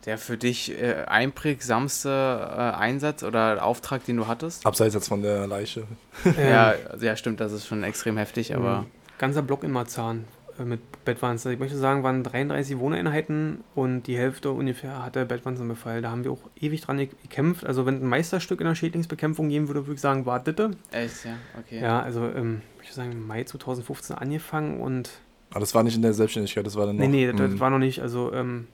[0.06, 4.66] der für dich äh, einprägsamste äh, Einsatz oder Auftrag, den du hattest?
[4.66, 5.84] Abseits jetzt von der Leiche.
[6.24, 8.86] Ja, Ähm, ja, stimmt, das ist schon extrem heftig, aber.
[9.18, 10.24] Ganzer Block in Marzahn
[10.66, 11.52] mit Bettwanzen.
[11.52, 16.02] Ich möchte sagen, waren 33 Wohneinheiten und die Hälfte ungefähr hatte Bettwanzenbefall.
[16.02, 17.66] Da haben wir auch ewig dran ge- gekämpft.
[17.66, 20.72] Also wenn ein Meisterstück in der Schädlingsbekämpfung geben würde, würde ich sagen, war Ditte.
[20.92, 21.82] Echt, ja, okay.
[21.82, 25.10] Ja, also ähm, ich würde sagen, Mai 2015 angefangen und.
[25.52, 27.02] Aber das war nicht in der Selbstständigkeit, das war dann noch.
[27.08, 28.02] Nee, nee, das, das war noch nicht.
[28.02, 28.68] Also, ähm,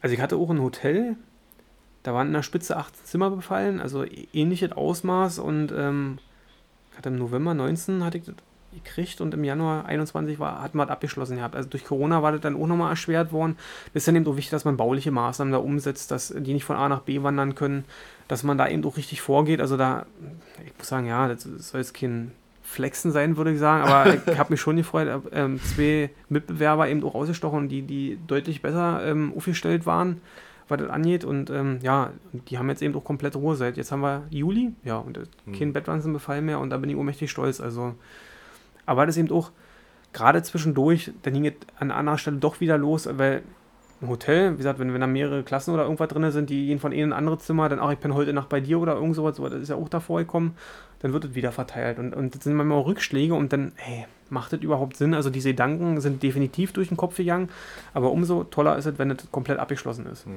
[0.00, 1.16] also ich hatte auch ein Hotel
[2.04, 6.18] Da waren in der Spitze acht Zimmer befallen, also ähnliches Ausmaß und ähm,
[6.90, 8.34] ich hatte im November 19 hatte ich das
[8.72, 11.54] gekriegt und im Januar 21 war, hat man das abgeschlossen gehabt.
[11.54, 13.56] Also durch Corona war das dann auch nochmal erschwert worden.
[13.92, 16.64] Das ist dann eben so wichtig, dass man bauliche Maßnahmen da umsetzt, dass die nicht
[16.64, 17.84] von A nach B wandern können,
[18.28, 19.60] dass man da eben auch richtig vorgeht.
[19.60, 20.06] Also da,
[20.64, 22.32] ich muss sagen, ja, das soll jetzt kein
[22.62, 27.04] Flexen sein, würde ich sagen, aber ich habe mich schon gefreut, ähm, zwei Mitbewerber eben
[27.04, 30.20] auch ausgestochen, die, die deutlich besser ähm, aufgestellt waren,
[30.68, 31.24] was das angeht.
[31.24, 32.10] Und ähm, ja,
[32.48, 33.76] die haben jetzt eben auch komplett Ruhe seit.
[33.76, 35.22] Jetzt haben wir Juli, ja, und äh,
[35.56, 35.72] kein mhm.
[35.74, 37.60] Bettwanzenbefall mehr und da bin ich ohnmächtig stolz.
[37.60, 37.94] Also
[38.86, 39.50] aber das eben auch
[40.12, 43.42] gerade zwischendurch, dann ging es an anderer Stelle doch wieder los, weil
[44.02, 46.80] ein Hotel, wie gesagt, wenn, wenn da mehrere Klassen oder irgendwas drin sind, die gehen
[46.80, 48.94] von ihnen in ein anderes Zimmer, dann auch, ich bin heute Nacht bei dir oder
[48.94, 50.56] irgend sowas, das ist ja auch davor gekommen,
[51.00, 51.98] dann wird es wieder verteilt.
[51.98, 55.14] Und, und das sind manchmal auch Rückschläge und dann, hey, macht das überhaupt Sinn?
[55.14, 57.48] Also diese Gedanken sind definitiv durch den Kopf gegangen,
[57.94, 60.26] aber umso toller ist es, wenn es komplett abgeschlossen ist.
[60.26, 60.32] Hm.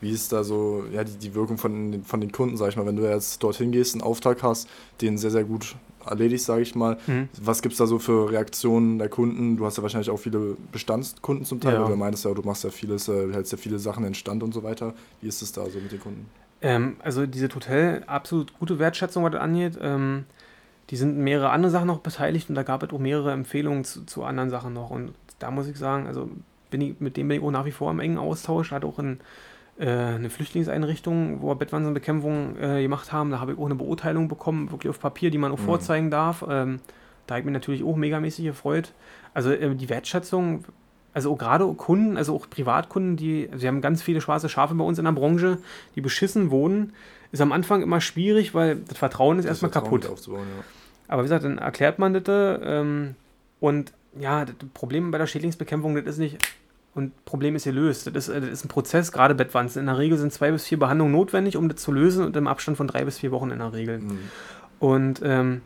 [0.00, 2.86] Wie ist da so ja, die, die Wirkung von von den Kunden, sag ich mal,
[2.86, 4.68] wenn du jetzt dorthin gehst, einen Auftrag hast,
[5.00, 6.98] den sehr, sehr gut erledigt, sage ich mal.
[7.06, 7.28] Mhm.
[7.40, 9.56] Was gibt es da so für Reaktionen der Kunden?
[9.56, 11.86] Du hast ja wahrscheinlich auch viele Bestandskunden zum Teil, ja.
[11.86, 14.52] du meinst ja, du machst ja vieles, äh, hältst ja viele Sachen in Stand und
[14.52, 14.94] so weiter.
[15.20, 16.26] Wie ist es da so mit den Kunden?
[16.62, 19.78] Ähm, also diese Hotel, absolut gute Wertschätzung, was das angeht.
[19.80, 20.24] Ähm,
[20.90, 24.04] die sind mehrere andere Sachen noch beteiligt und da gab es auch mehrere Empfehlungen zu,
[24.04, 24.90] zu, anderen Sachen noch.
[24.90, 26.28] Und da muss ich sagen, also
[26.70, 28.72] bin ich, mit dem bin ich auch nach wie vor im engen Austausch.
[28.72, 29.20] Hat auch ein
[29.86, 33.30] eine Flüchtlingseinrichtung, wo wir Bettwanzenbekämpfung äh, gemacht haben.
[33.30, 35.64] Da habe ich auch eine Beurteilung bekommen, wirklich auf Papier, die man auch mhm.
[35.64, 36.44] vorzeigen darf.
[36.48, 36.80] Ähm,
[37.26, 38.92] da habe ich mich natürlich auch megamäßig gefreut.
[39.34, 40.64] Also äh, die Wertschätzung,
[41.14, 44.84] also gerade Kunden, also auch Privatkunden, die, also wir haben ganz viele schwarze Schafe bei
[44.84, 45.58] uns in der Branche,
[45.94, 46.92] die beschissen wurden,
[47.32, 50.26] ist am Anfang immer schwierig, weil das Vertrauen ist das erstmal Vertrauen kaputt.
[50.28, 50.34] Ja.
[51.08, 53.14] Aber wie gesagt, dann erklärt man das ähm,
[53.60, 56.38] und ja, das Problem bei der Schädlingsbekämpfung, das ist nicht,
[56.94, 58.06] und Problem ist gelöst.
[58.06, 59.80] Das ist, äh, das ist ein Prozess, gerade Bettwanzen.
[59.80, 62.46] In der Regel sind zwei bis vier Behandlungen notwendig, um das zu lösen und im
[62.46, 63.98] Abstand von drei bis vier Wochen in der Regel.
[63.98, 64.18] Mhm.
[64.78, 65.62] Und ähm,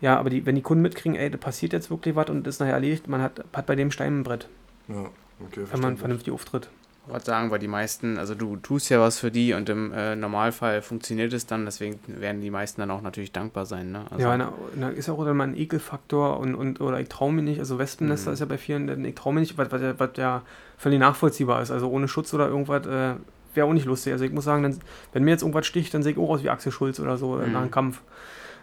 [0.00, 2.56] ja, aber die, wenn die Kunden mitkriegen, ey, da passiert jetzt wirklich was und das
[2.56, 4.48] ist nachher erledigt, man hat, hat bei dem Stein im Brett.
[4.88, 5.10] Ja,
[5.44, 5.64] okay.
[5.70, 6.70] Wenn man vernünftig auftritt
[7.10, 10.16] wollte sagen, weil die meisten, also du tust ja was für die und im äh,
[10.16, 13.92] Normalfall funktioniert es dann, deswegen werden die meisten dann auch natürlich dankbar sein.
[13.92, 14.04] Ne?
[14.10, 17.58] Also ja, da ist auch mal ein Ekelfaktor und, und oder ich traue mir nicht,
[17.58, 18.34] also Wespennester mhm.
[18.34, 20.42] ist ja bei vielen, ich traue mir nicht, was, was, was ja
[20.78, 23.14] völlig nachvollziehbar ist, also ohne Schutz oder irgendwas äh,
[23.54, 24.12] wäre auch nicht lustig.
[24.12, 24.78] Also ich muss sagen, dann,
[25.12, 27.36] wenn mir jetzt irgendwas sticht, dann sehe ich auch aus wie Axel Schulz oder so
[27.36, 27.52] mhm.
[27.52, 28.00] nach einem Kampf.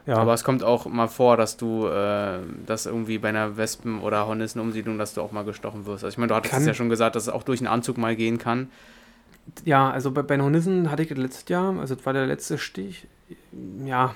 [0.07, 0.15] Ja.
[0.15, 4.25] Aber es kommt auch mal vor, dass du, äh, dass irgendwie bei einer Wespen- oder
[4.25, 6.05] Hornissenumsiedlung, dass du auch mal gestochen wirst.
[6.05, 6.65] Also ich meine, du hattest kann.
[6.65, 8.69] ja schon gesagt, dass es auch durch einen Anzug mal gehen kann.
[9.65, 12.25] Ja, also bei, bei den Hornissen hatte ich das letztes Jahr, also das war der
[12.25, 13.05] letzte Stich,
[13.85, 14.15] ja,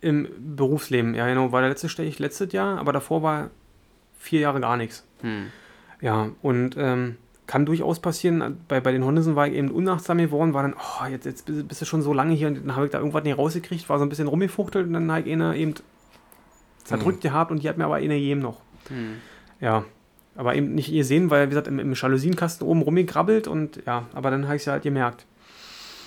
[0.00, 3.50] im Berufsleben, ja genau, war der letzte Stich letztes Jahr, aber davor war
[4.18, 5.04] vier Jahre gar nichts.
[5.22, 5.46] Hm.
[6.00, 8.60] Ja, und ähm, kann durchaus passieren.
[8.68, 11.80] Bei, bei den Hornissen war ich eben unachtsam geworden, war dann, oh, jetzt, jetzt bist
[11.80, 14.04] du schon so lange hier und dann habe ich da irgendwas nicht rausgekriegt, war so
[14.04, 15.74] ein bisschen rumgefuchtelt und dann habe ich eine eben
[16.84, 17.28] zerdrückt mhm.
[17.28, 18.60] gehabt und die hat mir aber eine jedem noch.
[18.90, 19.16] Mhm.
[19.60, 19.84] Ja,
[20.36, 24.30] aber eben nicht gesehen, weil, wie gesagt, im, im Jalousienkasten oben rumgekrabbelt und ja, aber
[24.30, 25.26] dann habe ich es halt gemerkt.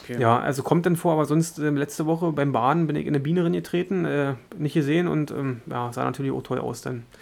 [0.03, 0.21] Okay.
[0.21, 3.15] Ja, also kommt dann vor, aber sonst äh, letzte Woche beim Baden bin ich in
[3.15, 7.03] eine Biene getreten, äh, nicht gesehen und ähm, ja, sah natürlich auch toll aus dann.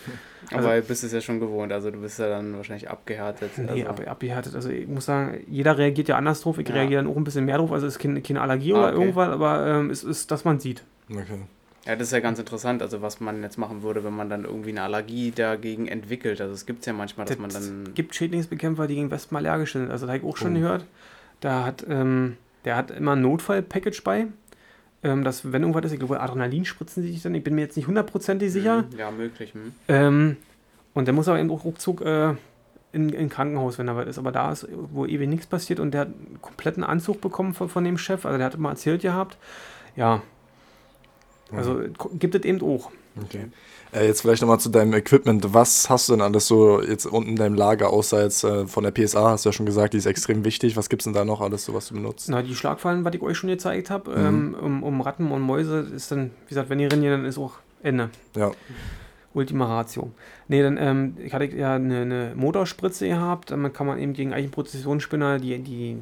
[0.52, 3.58] Also, aber du bist es ja schon gewohnt, also du bist ja dann wahrscheinlich abgehärtet.
[3.58, 4.04] Nee, also.
[4.04, 4.56] ab, abgehärtet.
[4.56, 6.58] Also ich muss sagen, jeder reagiert ja anders drauf.
[6.58, 6.76] Ich ja.
[6.76, 7.72] reagiere dann auch ein bisschen mehr drauf.
[7.72, 9.00] Also es ist keine, keine Allergie ah, oder okay.
[9.00, 10.84] irgendwas, aber ähm, es ist, dass man sieht.
[11.10, 11.40] Okay.
[11.86, 14.46] Ja, das ist ja ganz interessant, also was man jetzt machen würde, wenn man dann
[14.46, 16.40] irgendwie eine Allergie dagegen entwickelt.
[16.40, 17.84] Also es gibt es ja manchmal, dass das man dann.
[17.88, 19.92] Es gibt Schädlingsbekämpfer, die gegen Wespen allergisch sind.
[19.92, 20.60] Also da habe ich auch schon oh.
[20.60, 20.86] gehört.
[21.42, 24.28] Da hat, ähm, der hat immer ein Notfall-Package bei.
[25.04, 27.36] Ähm, dass, wenn irgendwas ist, ich glaube, Adrenalin spritzen sie sich dann.
[27.36, 28.86] Ich bin mir jetzt nicht hundertprozentig sicher.
[28.98, 29.54] Ja, möglich.
[29.54, 29.74] Hm.
[29.90, 30.38] Ähm,
[30.94, 32.36] und der muss aber eben auch ruckzuck äh,
[32.94, 34.18] in, in Krankenhaus, wenn er was ist.
[34.18, 37.68] Aber da ist wo ewig nichts passiert und der hat einen kompletten Anzug bekommen von,
[37.68, 38.26] von dem Chef.
[38.26, 39.38] Also der hat immer erzählt gehabt.
[39.96, 40.22] Ja.
[41.52, 42.20] Also mhm.
[42.20, 42.92] gibt es eben auch.
[43.22, 43.48] Okay.
[43.94, 45.54] Äh, jetzt vielleicht nochmal zu deinem Equipment.
[45.54, 48.84] Was hast du denn alles so jetzt unten in deinem Lager, außer jetzt äh, von
[48.84, 50.76] der PSA, hast du ja schon gesagt, die ist extrem wichtig.
[50.76, 52.30] Was gibt es denn da noch alles, so was du benutzt?
[52.30, 54.26] Na, die Schlagfallen, was ich euch schon gezeigt habe, mhm.
[54.26, 57.38] ähm, um, um, Ratten und Mäuse, ist dann, wie gesagt, wenn die rennen, dann ist
[57.38, 57.54] auch
[57.84, 58.10] Ende.
[58.36, 58.52] Ja.
[59.34, 60.12] Ultima Ratio.
[60.48, 64.34] Nee, dann, ähm, ich hatte ja eine, eine Motorspritze gehabt, damit kann man eben gegen
[64.34, 65.98] Eichenprozessionsspinner die, die,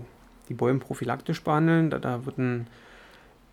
[0.49, 1.89] die Bäume prophylaktisch behandeln.
[1.89, 2.67] Da, da wird ein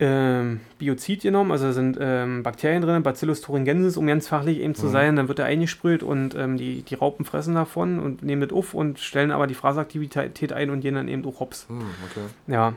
[0.00, 4.86] ähm, Biozid genommen, also sind ähm, Bakterien drin, Bacillus thuringiensis, um ganz fachlich eben zu
[4.86, 4.90] mhm.
[4.90, 8.52] sein, dann wird er eingesprüht und ähm, die, die Raupen fressen davon und nehmen das
[8.52, 11.68] auf und stellen aber die Fraßaktivität ein und gehen dann eben auch hops.
[11.68, 12.26] Mhm, okay.
[12.46, 12.74] Ja.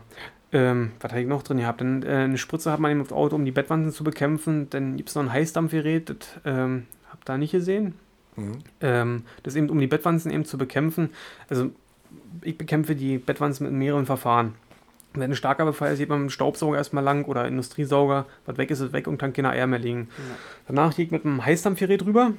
[0.54, 1.80] Ähm, was habe ich noch drin gehabt?
[1.80, 4.70] Dann, äh, eine Spritze hat man eben auf das Auto, um die Bettwanzen zu bekämpfen.
[4.70, 7.94] Dann gibt es noch ein Heißdampfgerät, das ähm, habt ihr nicht gesehen.
[8.36, 8.58] Mhm.
[8.82, 11.12] Ähm, das eben, um die Bettwanzen eben zu bekämpfen.
[11.50, 11.70] Also
[12.42, 14.56] ich bekämpfe die Bettwanzen mit mehreren Verfahren.
[15.14, 18.58] Wenn ein starker Befall ist, geht man mit dem Staubsauger erstmal lang oder Industriesauger, was
[18.58, 20.08] weg ist, ist weg und kann keine Eier mehr legen.
[20.68, 22.32] Danach liegt mit einem Heißdampfgerät drüber.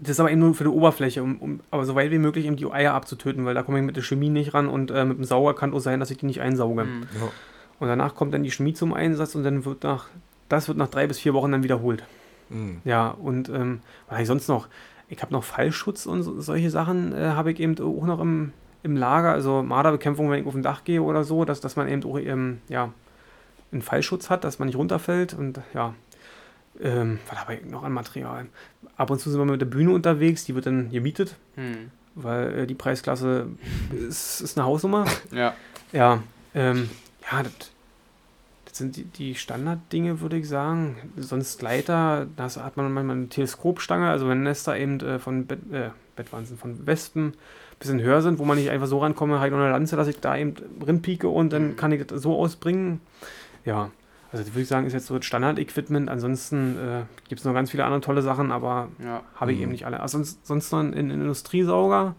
[0.00, 2.46] Das ist aber eben nur für die Oberfläche, um, um aber so weit wie möglich
[2.46, 5.04] eben die Eier abzutöten, weil da komme ich mit der Chemie nicht ran und äh,
[5.04, 6.84] mit dem Sauger kann auch sein, dass ich die nicht einsauge.
[6.84, 7.02] Mhm.
[7.14, 7.28] Ja.
[7.80, 10.08] Und danach kommt dann die Chemie zum Einsatz und dann wird nach,
[10.48, 12.04] das wird nach drei bis vier Wochen dann wiederholt.
[12.50, 12.80] Mhm.
[12.84, 14.68] Ja, und ähm, was hab ich sonst noch,
[15.08, 18.52] ich habe noch Fallschutz und so, solche Sachen äh, habe ich eben auch noch im,
[18.82, 21.88] im Lager, also Marderbekämpfung, wenn ich auf dem Dach gehe oder so, dass, dass man
[21.88, 22.92] eben auch ähm, ja,
[23.72, 25.94] einen Fallschutz hat, dass man nicht runterfällt und ja,
[26.80, 28.46] ähm, was habe ich noch an Material?
[28.96, 31.90] Ab und zu sind wir mit der Bühne unterwegs, die wird dann gemietet, Hm.
[32.14, 33.46] weil äh, die Preisklasse
[33.90, 35.04] ist, ist eine Hausnummer.
[35.32, 35.54] Ja.
[35.92, 36.22] Ja,
[36.54, 36.90] ähm,
[37.32, 37.52] ja, das,
[38.66, 40.96] das sind die, die Standarddinge, würde ich sagen.
[41.16, 45.60] Sonst Leiter, da hat man manchmal eine Teleskopstange, also wenn Nester eben äh, von Bett,
[45.72, 47.32] äh, Bettwanzen, von Wespen
[47.78, 50.20] bisschen höher sind, wo man nicht einfach so rankomme, halt noch eine Lanze, dass ich
[50.20, 50.54] da eben
[50.86, 53.00] rinpieke und dann kann ich das so ausbringen.
[53.64, 53.90] Ja,
[54.32, 56.08] also das würde ich sagen, ist jetzt so das Standard-Equipment.
[56.10, 59.22] Ansonsten äh, gibt es noch ganz viele andere tolle Sachen, aber Ja.
[59.36, 59.62] habe ich Mhm.
[59.64, 60.00] eben nicht alle.
[60.00, 62.14] Also sonst, sonst noch einen Industriesauger,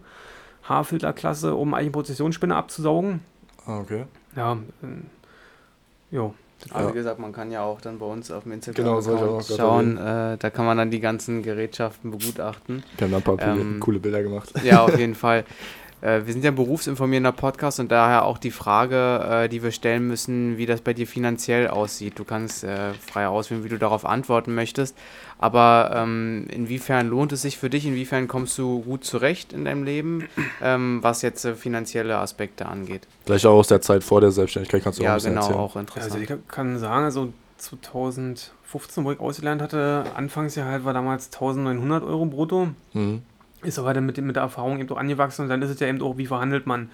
[0.64, 3.20] Haarfilterklasse, um eigentlich Prozessionsspinne abzusaugen.
[3.66, 4.04] Ah, okay.
[4.36, 6.34] Ja, äh, jo.
[6.70, 6.90] Aber Ja.
[6.90, 9.96] wie gesagt, man kann ja auch dann bei uns auf dem Genau, Instagram-Account grad schauen.
[9.96, 12.82] Äh, da kann man dann die ganzen Gerätschaften begutachten.
[12.98, 14.52] Wir haben da ein paar Ähm, coole Bilder gemacht.
[14.62, 15.44] Ja, auf jeden Fall.
[16.02, 19.70] Äh, wir sind ja ein berufsinformierender Podcast und daher auch die Frage, äh, die wir
[19.70, 22.18] stellen müssen, wie das bei dir finanziell aussieht.
[22.18, 24.96] Du kannst äh, frei auswählen, wie du darauf antworten möchtest.
[25.38, 27.86] Aber ähm, inwiefern lohnt es sich für dich?
[27.86, 30.28] Inwiefern kommst du gut zurecht in deinem Leben,
[30.62, 33.06] ähm, was jetzt äh, finanzielle Aspekte angeht?
[33.26, 35.42] Vielleicht auch aus der Zeit vor der Selbstständigkeit kannst du auch Ja, ein bisschen genau,
[35.46, 35.60] erzählen.
[35.60, 36.12] auch interessant.
[36.12, 42.26] Also ich kann sagen, also 2015, wo ich ausgelernt hatte, Anfangsgehalt war damals 1900 Euro
[42.26, 42.68] brutto.
[42.92, 43.22] Mhm.
[43.62, 45.86] Ist aber dann mit, mit der Erfahrung eben auch angewachsen und dann ist es ja
[45.86, 46.90] eben auch, wie verhandelt man.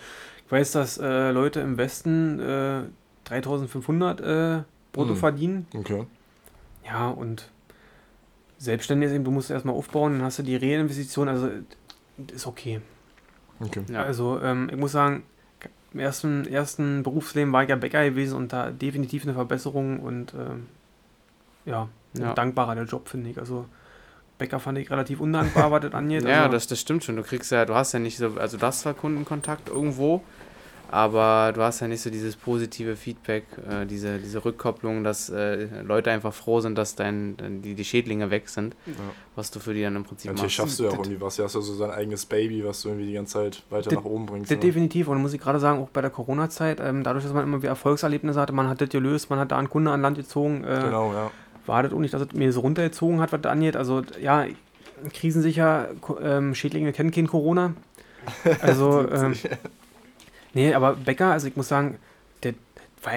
[0.46, 2.82] Ich weiß, dass äh, Leute im Westen äh,
[3.24, 4.62] 3500 äh,
[4.92, 5.16] brutto Mhm.
[5.16, 5.66] verdienen.
[5.74, 6.06] Okay.
[6.84, 7.50] Ja, und
[8.58, 11.50] selbstständig ist eben, du musst erstmal aufbauen, dann hast du die Reinvestition, also
[12.32, 12.80] ist okay.
[13.60, 13.82] Okay.
[13.88, 14.02] ja.
[14.02, 15.22] Also ähm, ich muss sagen,
[15.92, 20.34] im ersten, ersten Berufsleben war ich ja Bäcker gewesen und da definitiv eine Verbesserung und
[20.34, 20.66] ähm,
[21.64, 22.34] ja, ein Ja.
[22.34, 23.38] dankbarer der Job, finde ich.
[23.38, 23.66] Also
[24.38, 26.24] Bäcker fand ich relativ undankbar, was das angeht.
[26.24, 27.16] Ja, also, das, das stimmt schon.
[27.16, 30.22] Du kriegst ja, du hast ja nicht so, also du hast zwar Kundenkontakt irgendwo,
[30.88, 35.66] aber du hast ja nicht so dieses positive Feedback, äh, diese, diese Rückkopplung, dass äh,
[35.82, 38.92] Leute einfach froh sind, dass dein, dein- die, die Schädlinge weg sind, Ja.
[39.34, 40.76] was du für die dann im Prinzip Natürlich machst.
[40.76, 41.36] schaffst du ja auch Das- irgendwie was.
[41.38, 43.94] Ja, hast du so sein eigenes Baby, was du irgendwie die ganze Zeit weiter Das-
[43.98, 44.50] nach oben bringst.
[44.50, 44.62] Das ne?
[44.62, 45.08] definitiv.
[45.08, 47.70] Und muss ich gerade sagen, auch bei der Corona-Zeit, ähm, dadurch, dass man immer wieder
[47.70, 50.82] Erfolgserlebnisse hatte, man hat das gelöst, man hat da einen Kunde an Land gezogen, äh,
[50.84, 51.30] Genau, ja.
[51.66, 53.76] War das auch nicht, dass es mir so runtergezogen hat, was das angeht.
[53.76, 54.46] Also ja,
[55.12, 55.88] krisensicher,
[56.22, 57.74] ähm, Schädlinge kennen kein Corona.
[58.60, 59.34] Also, ähm,
[60.52, 61.96] nee, aber Bäcker, also ich muss sagen,
[62.42, 62.54] der
[63.04, 63.12] war,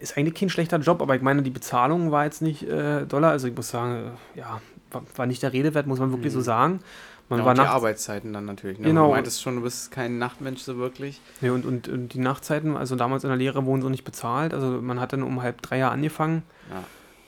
[0.00, 3.28] ist eigentlich kein schlechter Job, aber ich meine, die Bezahlung war jetzt nicht äh, doller.
[3.28, 6.32] Also ich muss sagen, äh, ja, war, war nicht der Rede wert, muss man wirklich
[6.32, 6.44] so Mhm.
[6.44, 6.80] sagen.
[7.28, 8.78] Man ja, war und die nachts Arbeitszeiten dann natürlich.
[8.78, 8.86] Ne?
[8.86, 9.08] Genau.
[9.08, 11.20] Du meintest schon, du bist kein Nachtmensch so wirklich.
[11.40, 14.54] Ja, und, und, und die Nachtzeiten, also damals in der Lehre wurden so nicht bezahlt.
[14.54, 16.44] Also man hat dann um halb drei Jahr angefangen.
[16.70, 16.84] Ja.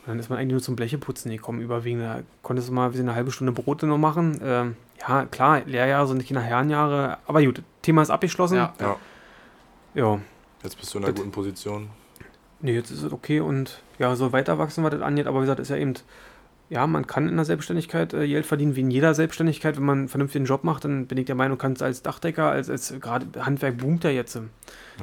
[0.08, 2.02] Und dann ist man eigentlich nur zum Blecheputzen gekommen, überwiegend.
[2.02, 4.40] Da konntest du mal wie eine halbe Stunde Brote noch machen.
[4.42, 7.18] Ähm, ja, klar, Lehrjahre sind keine Herrenjahre.
[7.26, 8.56] Aber gut, Thema ist abgeschlossen.
[8.56, 8.72] Ja.
[8.80, 8.96] Ja.
[9.94, 10.18] Ja,
[10.62, 11.90] Jetzt bist du in einer Das- guten Position.
[12.60, 15.26] nee, jetzt ist es okay und ja, so weiter wachsen, was das angeht.
[15.26, 15.92] Aber wie gesagt, ist ja eben,
[16.70, 19.76] ja, man kann in der Selbstständigkeit äh, Geld verdienen, wie in jeder Selbstständigkeit.
[19.76, 22.70] Wenn man einen vernünftigen Job macht, dann bin ich der Meinung, kannst als Dachdecker, als,
[22.70, 24.36] als gerade Handwerk boomt ja jetzt.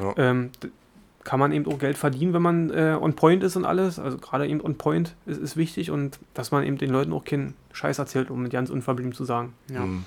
[0.01, 0.13] Ja.
[0.17, 0.49] ähm,
[1.25, 3.99] kann man eben auch Geld verdienen, wenn man äh, on point ist und alles.
[3.99, 7.25] Also gerade eben on point ist, ist wichtig und dass man eben den Leuten auch
[7.25, 9.53] keinen Scheiß erzählt, um ganz unverblieben zu sagen.
[9.69, 9.81] Ja.
[9.81, 10.05] Mhm.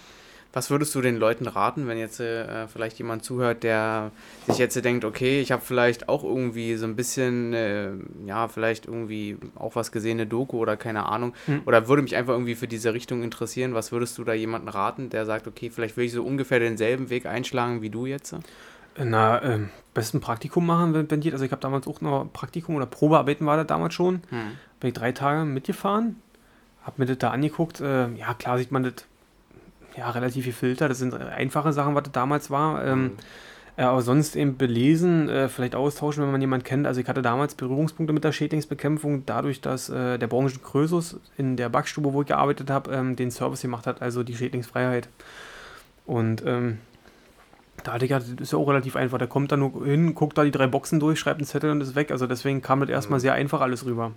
[0.54, 4.12] Was würdest du den Leuten raten, wenn jetzt äh, vielleicht jemand zuhört, der
[4.46, 7.90] sich jetzt denkt, okay, ich habe vielleicht auch irgendwie so ein bisschen, äh,
[8.26, 11.60] ja, vielleicht irgendwie auch was gesehen, eine Doku oder keine Ahnung, Hm.
[11.66, 13.74] oder würde mich einfach irgendwie für diese Richtung interessieren.
[13.74, 17.10] Was würdest du da jemanden raten, der sagt, okay, vielleicht will ich so ungefähr denselben
[17.10, 18.34] Weg einschlagen wie du jetzt?
[19.04, 21.32] Na, ähm, besten Praktikum machen, wenn, geht.
[21.32, 24.22] Also ich habe damals auch noch Praktikum oder Probearbeiten war das damals schon.
[24.30, 24.52] Hm.
[24.80, 26.16] Bin ich drei Tage mitgefahren,
[26.82, 27.80] habe mir das da angeguckt.
[27.80, 28.94] Äh, ja, klar sieht man das
[29.96, 30.88] ja relativ viel Filter.
[30.88, 32.84] Das sind einfache Sachen, was das damals war.
[32.84, 33.12] Ähm,
[33.76, 36.86] äh, aber sonst eben belesen, äh, vielleicht austauschen, wenn man jemanden kennt.
[36.86, 41.56] Also ich hatte damals Berührungspunkte mit der Schädlingsbekämpfung, dadurch, dass äh, der Branchen Krösus in
[41.56, 45.08] der Backstube, wo ich gearbeitet habe, ähm, den Service gemacht hat, also die Schädlingsfreiheit.
[46.06, 46.78] Und ähm,
[47.84, 49.18] da hatte ich ja, das ist ja auch relativ einfach.
[49.18, 51.80] Der kommt da nur hin, guckt da die drei Boxen durch, schreibt einen Zettel und
[51.80, 52.10] ist weg.
[52.10, 53.22] Also deswegen kam das erstmal Mhm.
[53.22, 54.12] sehr einfach alles rüber.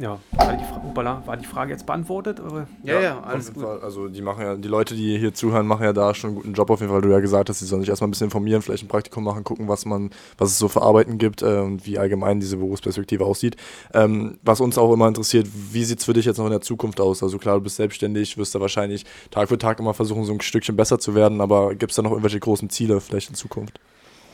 [0.00, 2.38] Ja, war die, Fra Upala, war die Frage jetzt beantwortet?
[2.38, 2.68] Oder?
[2.84, 3.64] Ja, ja, auf alles gut.
[3.64, 3.80] Fall.
[3.80, 6.52] Also die machen ja, die Leute, die hier zuhören, machen ja da schon einen guten
[6.52, 7.02] Job auf jeden Fall.
[7.02, 9.42] Du ja gesagt hast, sie sollen sich erstmal ein bisschen informieren, vielleicht ein Praktikum machen,
[9.42, 13.24] gucken, was man, was es so für Arbeiten gibt äh, und wie allgemein diese Berufsperspektive
[13.24, 13.56] aussieht.
[13.92, 16.60] Ähm, was uns auch immer interessiert, wie sieht es für dich jetzt noch in der
[16.60, 17.24] Zukunft aus?
[17.24, 20.40] Also klar, du bist selbstständig, wirst da wahrscheinlich Tag für Tag immer versuchen, so ein
[20.40, 23.80] Stückchen besser zu werden, aber gibt es da noch irgendwelche großen Ziele vielleicht in Zukunft?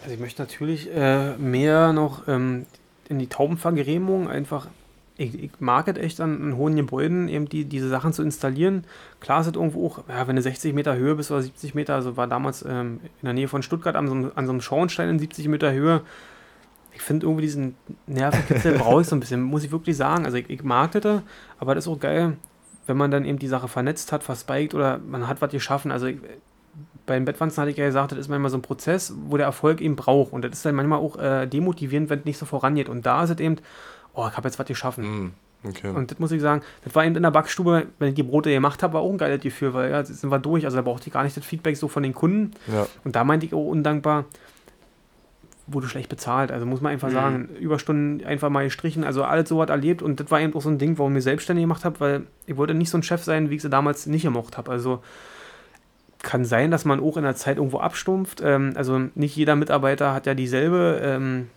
[0.03, 2.67] Also ich möchte natürlich äh, mehr noch ähm,
[3.09, 4.69] in die Taubenvergrämung einfach.
[5.17, 8.85] Ich, ich mag es echt an, an hohen Gebäuden, eben die, diese Sachen zu installieren.
[9.21, 11.95] Klar ist es irgendwo auch, ja, wenn du 60 Meter Höhe bist oder 70 Meter,
[11.95, 14.61] also war damals ähm, in der Nähe von Stuttgart an so, einem- an so einem
[14.61, 16.01] Schornstein in 70 Meter Höhe.
[16.93, 17.77] Ich finde irgendwie diesen
[18.09, 20.25] Nervenkitzel brauche ich so ein bisschen, muss ich wirklich sagen.
[20.25, 21.23] Also ich, ich mag das, da,
[21.61, 22.37] aber das ist auch geil,
[22.87, 25.93] wenn man dann eben die Sache vernetzt hat, verspiked oder man hat was geschaffen.
[25.93, 26.19] Also ich,
[27.07, 29.47] bei den Bettwanzen hatte ich ja gesagt, das ist manchmal so ein Prozess, wo der
[29.47, 30.33] Erfolg eben braucht.
[30.33, 32.89] Und das ist dann manchmal auch äh, demotivierend, wenn es nicht so vorangeht.
[32.89, 33.57] Und da ist es eben,
[34.15, 35.05] oh, ich habe jetzt was geschaffen.
[35.05, 35.33] Hm,
[35.71, 35.89] okay.
[35.91, 38.51] Und das muss ich sagen, das war eben in der Backstube, wenn ich die Brote
[38.51, 40.65] gemacht habe, war auch ein geiles Gefühl, weil ja, jetzt sind wir durch.
[40.65, 42.53] Also da brauchte ich gar nicht das Feedback so von den Kunden.
[42.73, 42.87] ja.
[43.05, 44.25] Und da meinte ich auch undankbar,
[45.67, 46.53] wurde schlecht bezahlt.
[46.53, 47.13] Also muss man einfach Mhm.
[47.15, 50.03] sagen, Überstunden einfach mal gestrichen, also alles so was erlebt.
[50.03, 52.23] Und das war eben auch so ein Ding, warum ich mich selbstständig gemacht habe, weil
[52.47, 54.71] ich wollte nicht so ein Chef sein, wie ich sie damals nicht gemocht habe.
[54.71, 55.03] Also
[56.23, 58.43] kann sein, dass man auch in der Zeit irgendwo abstumpft.
[58.45, 61.49] Ähm, also nicht jeder Mitarbeiter hat ja dieselbe ähm,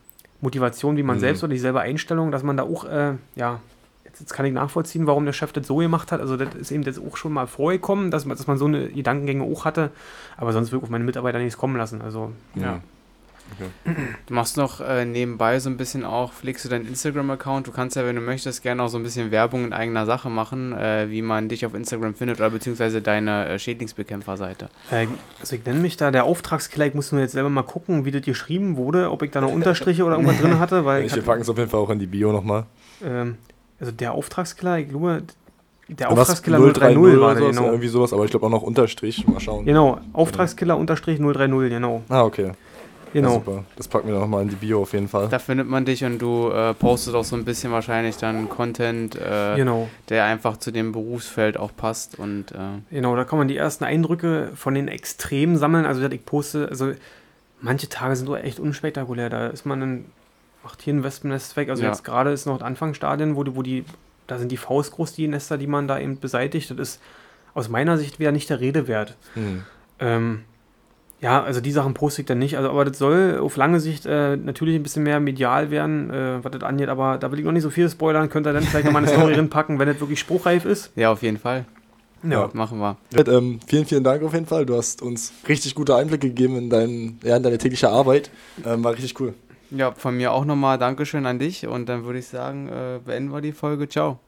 [0.41, 1.21] Motivation wie man Mhm.
[1.21, 3.59] selbst oder dieselbe Einstellung, dass man da auch, äh, ja,
[4.05, 6.19] jetzt, jetzt kann ich nachvollziehen, warum der Chef das so gemacht hat.
[6.21, 8.87] Also das ist eben jetzt auch schon mal vorgekommen, dass man, dass man so eine
[8.89, 9.91] Gedankengänge auch hatte.
[10.37, 12.01] Aber sonst würde ich auf meine Mitarbeiter nichts kommen lassen.
[12.01, 12.79] Also, ja.
[13.83, 13.95] Hm.
[14.25, 17.67] Du machst noch äh, nebenbei so ein bisschen auch, pflegst du deinen Instagram-Account.
[17.67, 20.29] Du kannst ja, wenn du möchtest, gerne auch so ein bisschen Werbung in eigener Sache
[20.29, 24.69] machen, äh, wie man dich auf Instagram findet oder beziehungsweise deine äh, Schädlingsbekämpferseite.
[24.91, 25.07] Äh,
[25.39, 26.85] also ich nenne mich da der Auftragskiller.
[26.87, 29.51] Ich muss nur jetzt selber mal gucken, wie das geschrieben wurde, ob ich da noch
[29.53, 31.99] Unterstriche oder irgendwas drin hatte, weil ich Wir packen es auf jeden Fall auch in
[31.99, 32.65] die Bio nochmal.
[33.03, 33.37] ähm,
[33.79, 35.23] also der Auftragskiller, ich glaube,
[35.87, 36.11] der?
[36.11, 37.65] Auftragskiller 030 030 war oder der, sowas, genau.
[37.67, 39.27] Irgendwie sowas, aber ich glaube auch noch Unterstrich.
[39.27, 39.65] Mal schauen.
[39.65, 42.03] Genau, Auftragskiller unterstrich 030, genau.
[42.09, 42.51] Ah, okay.
[43.13, 43.33] Ja, Genau.
[43.35, 43.63] super.
[43.75, 45.27] Das packen wir dann nochmal in die Bio auf jeden Fall.
[45.29, 49.15] Da findet man dich und du äh, postest auch so ein bisschen wahrscheinlich dann Content,
[49.15, 52.55] äh, Genau, der einfach zu dem Berufsfeld auch passt und äh,
[52.91, 55.85] genau, da kann man die ersten Eindrücke von den Extremen sammeln.
[55.85, 56.91] Also ich poste, also
[57.61, 59.29] manche Tage sind echt unspektakulär.
[59.29, 60.05] Da ist man dann,
[60.63, 61.69] macht hier ein Wespennest weg.
[61.69, 61.89] Also Ja.
[61.89, 63.85] jetzt gerade ist noch das Anfangsstadien, wo die, wo die,
[64.27, 66.69] da sind die Faustgroß, die Nester, die man da eben beseitigt.
[66.71, 67.01] Das ist
[67.53, 69.15] aus meiner Sicht wieder nicht der Rede wert.
[69.33, 69.63] Hm.
[69.99, 70.43] Ähm,
[71.19, 72.57] ja, also die Sachen poste ich dann nicht.
[72.57, 76.43] Also, aber das soll auf lange Sicht äh, natürlich ein bisschen mehr medial werden, äh,
[76.43, 76.89] was das angeht.
[76.89, 78.29] Aber da will ich noch nicht so viel spoilern.
[78.29, 80.91] Könnt ihr dann vielleicht nochmal eine Story reinpacken, wenn das wirklich spruchreif ist.
[80.95, 81.65] ja, auf jeden Fall.
[82.23, 82.49] Ja.
[82.53, 82.97] Machen wir.
[83.15, 84.65] Ähm, vielen, vielen Dank auf jeden Fall.
[84.65, 88.31] Du hast uns richtig gute Einblicke gegeben in, dein, ja, in deine tägliche Arbeit.
[88.65, 89.33] Ähm, war richtig cool.
[89.69, 93.31] Ja, von mir auch nochmal Dankeschön an dich und dann würde ich sagen, äh, beenden
[93.31, 93.87] wir die Folge.
[93.89, 94.19] Ciao.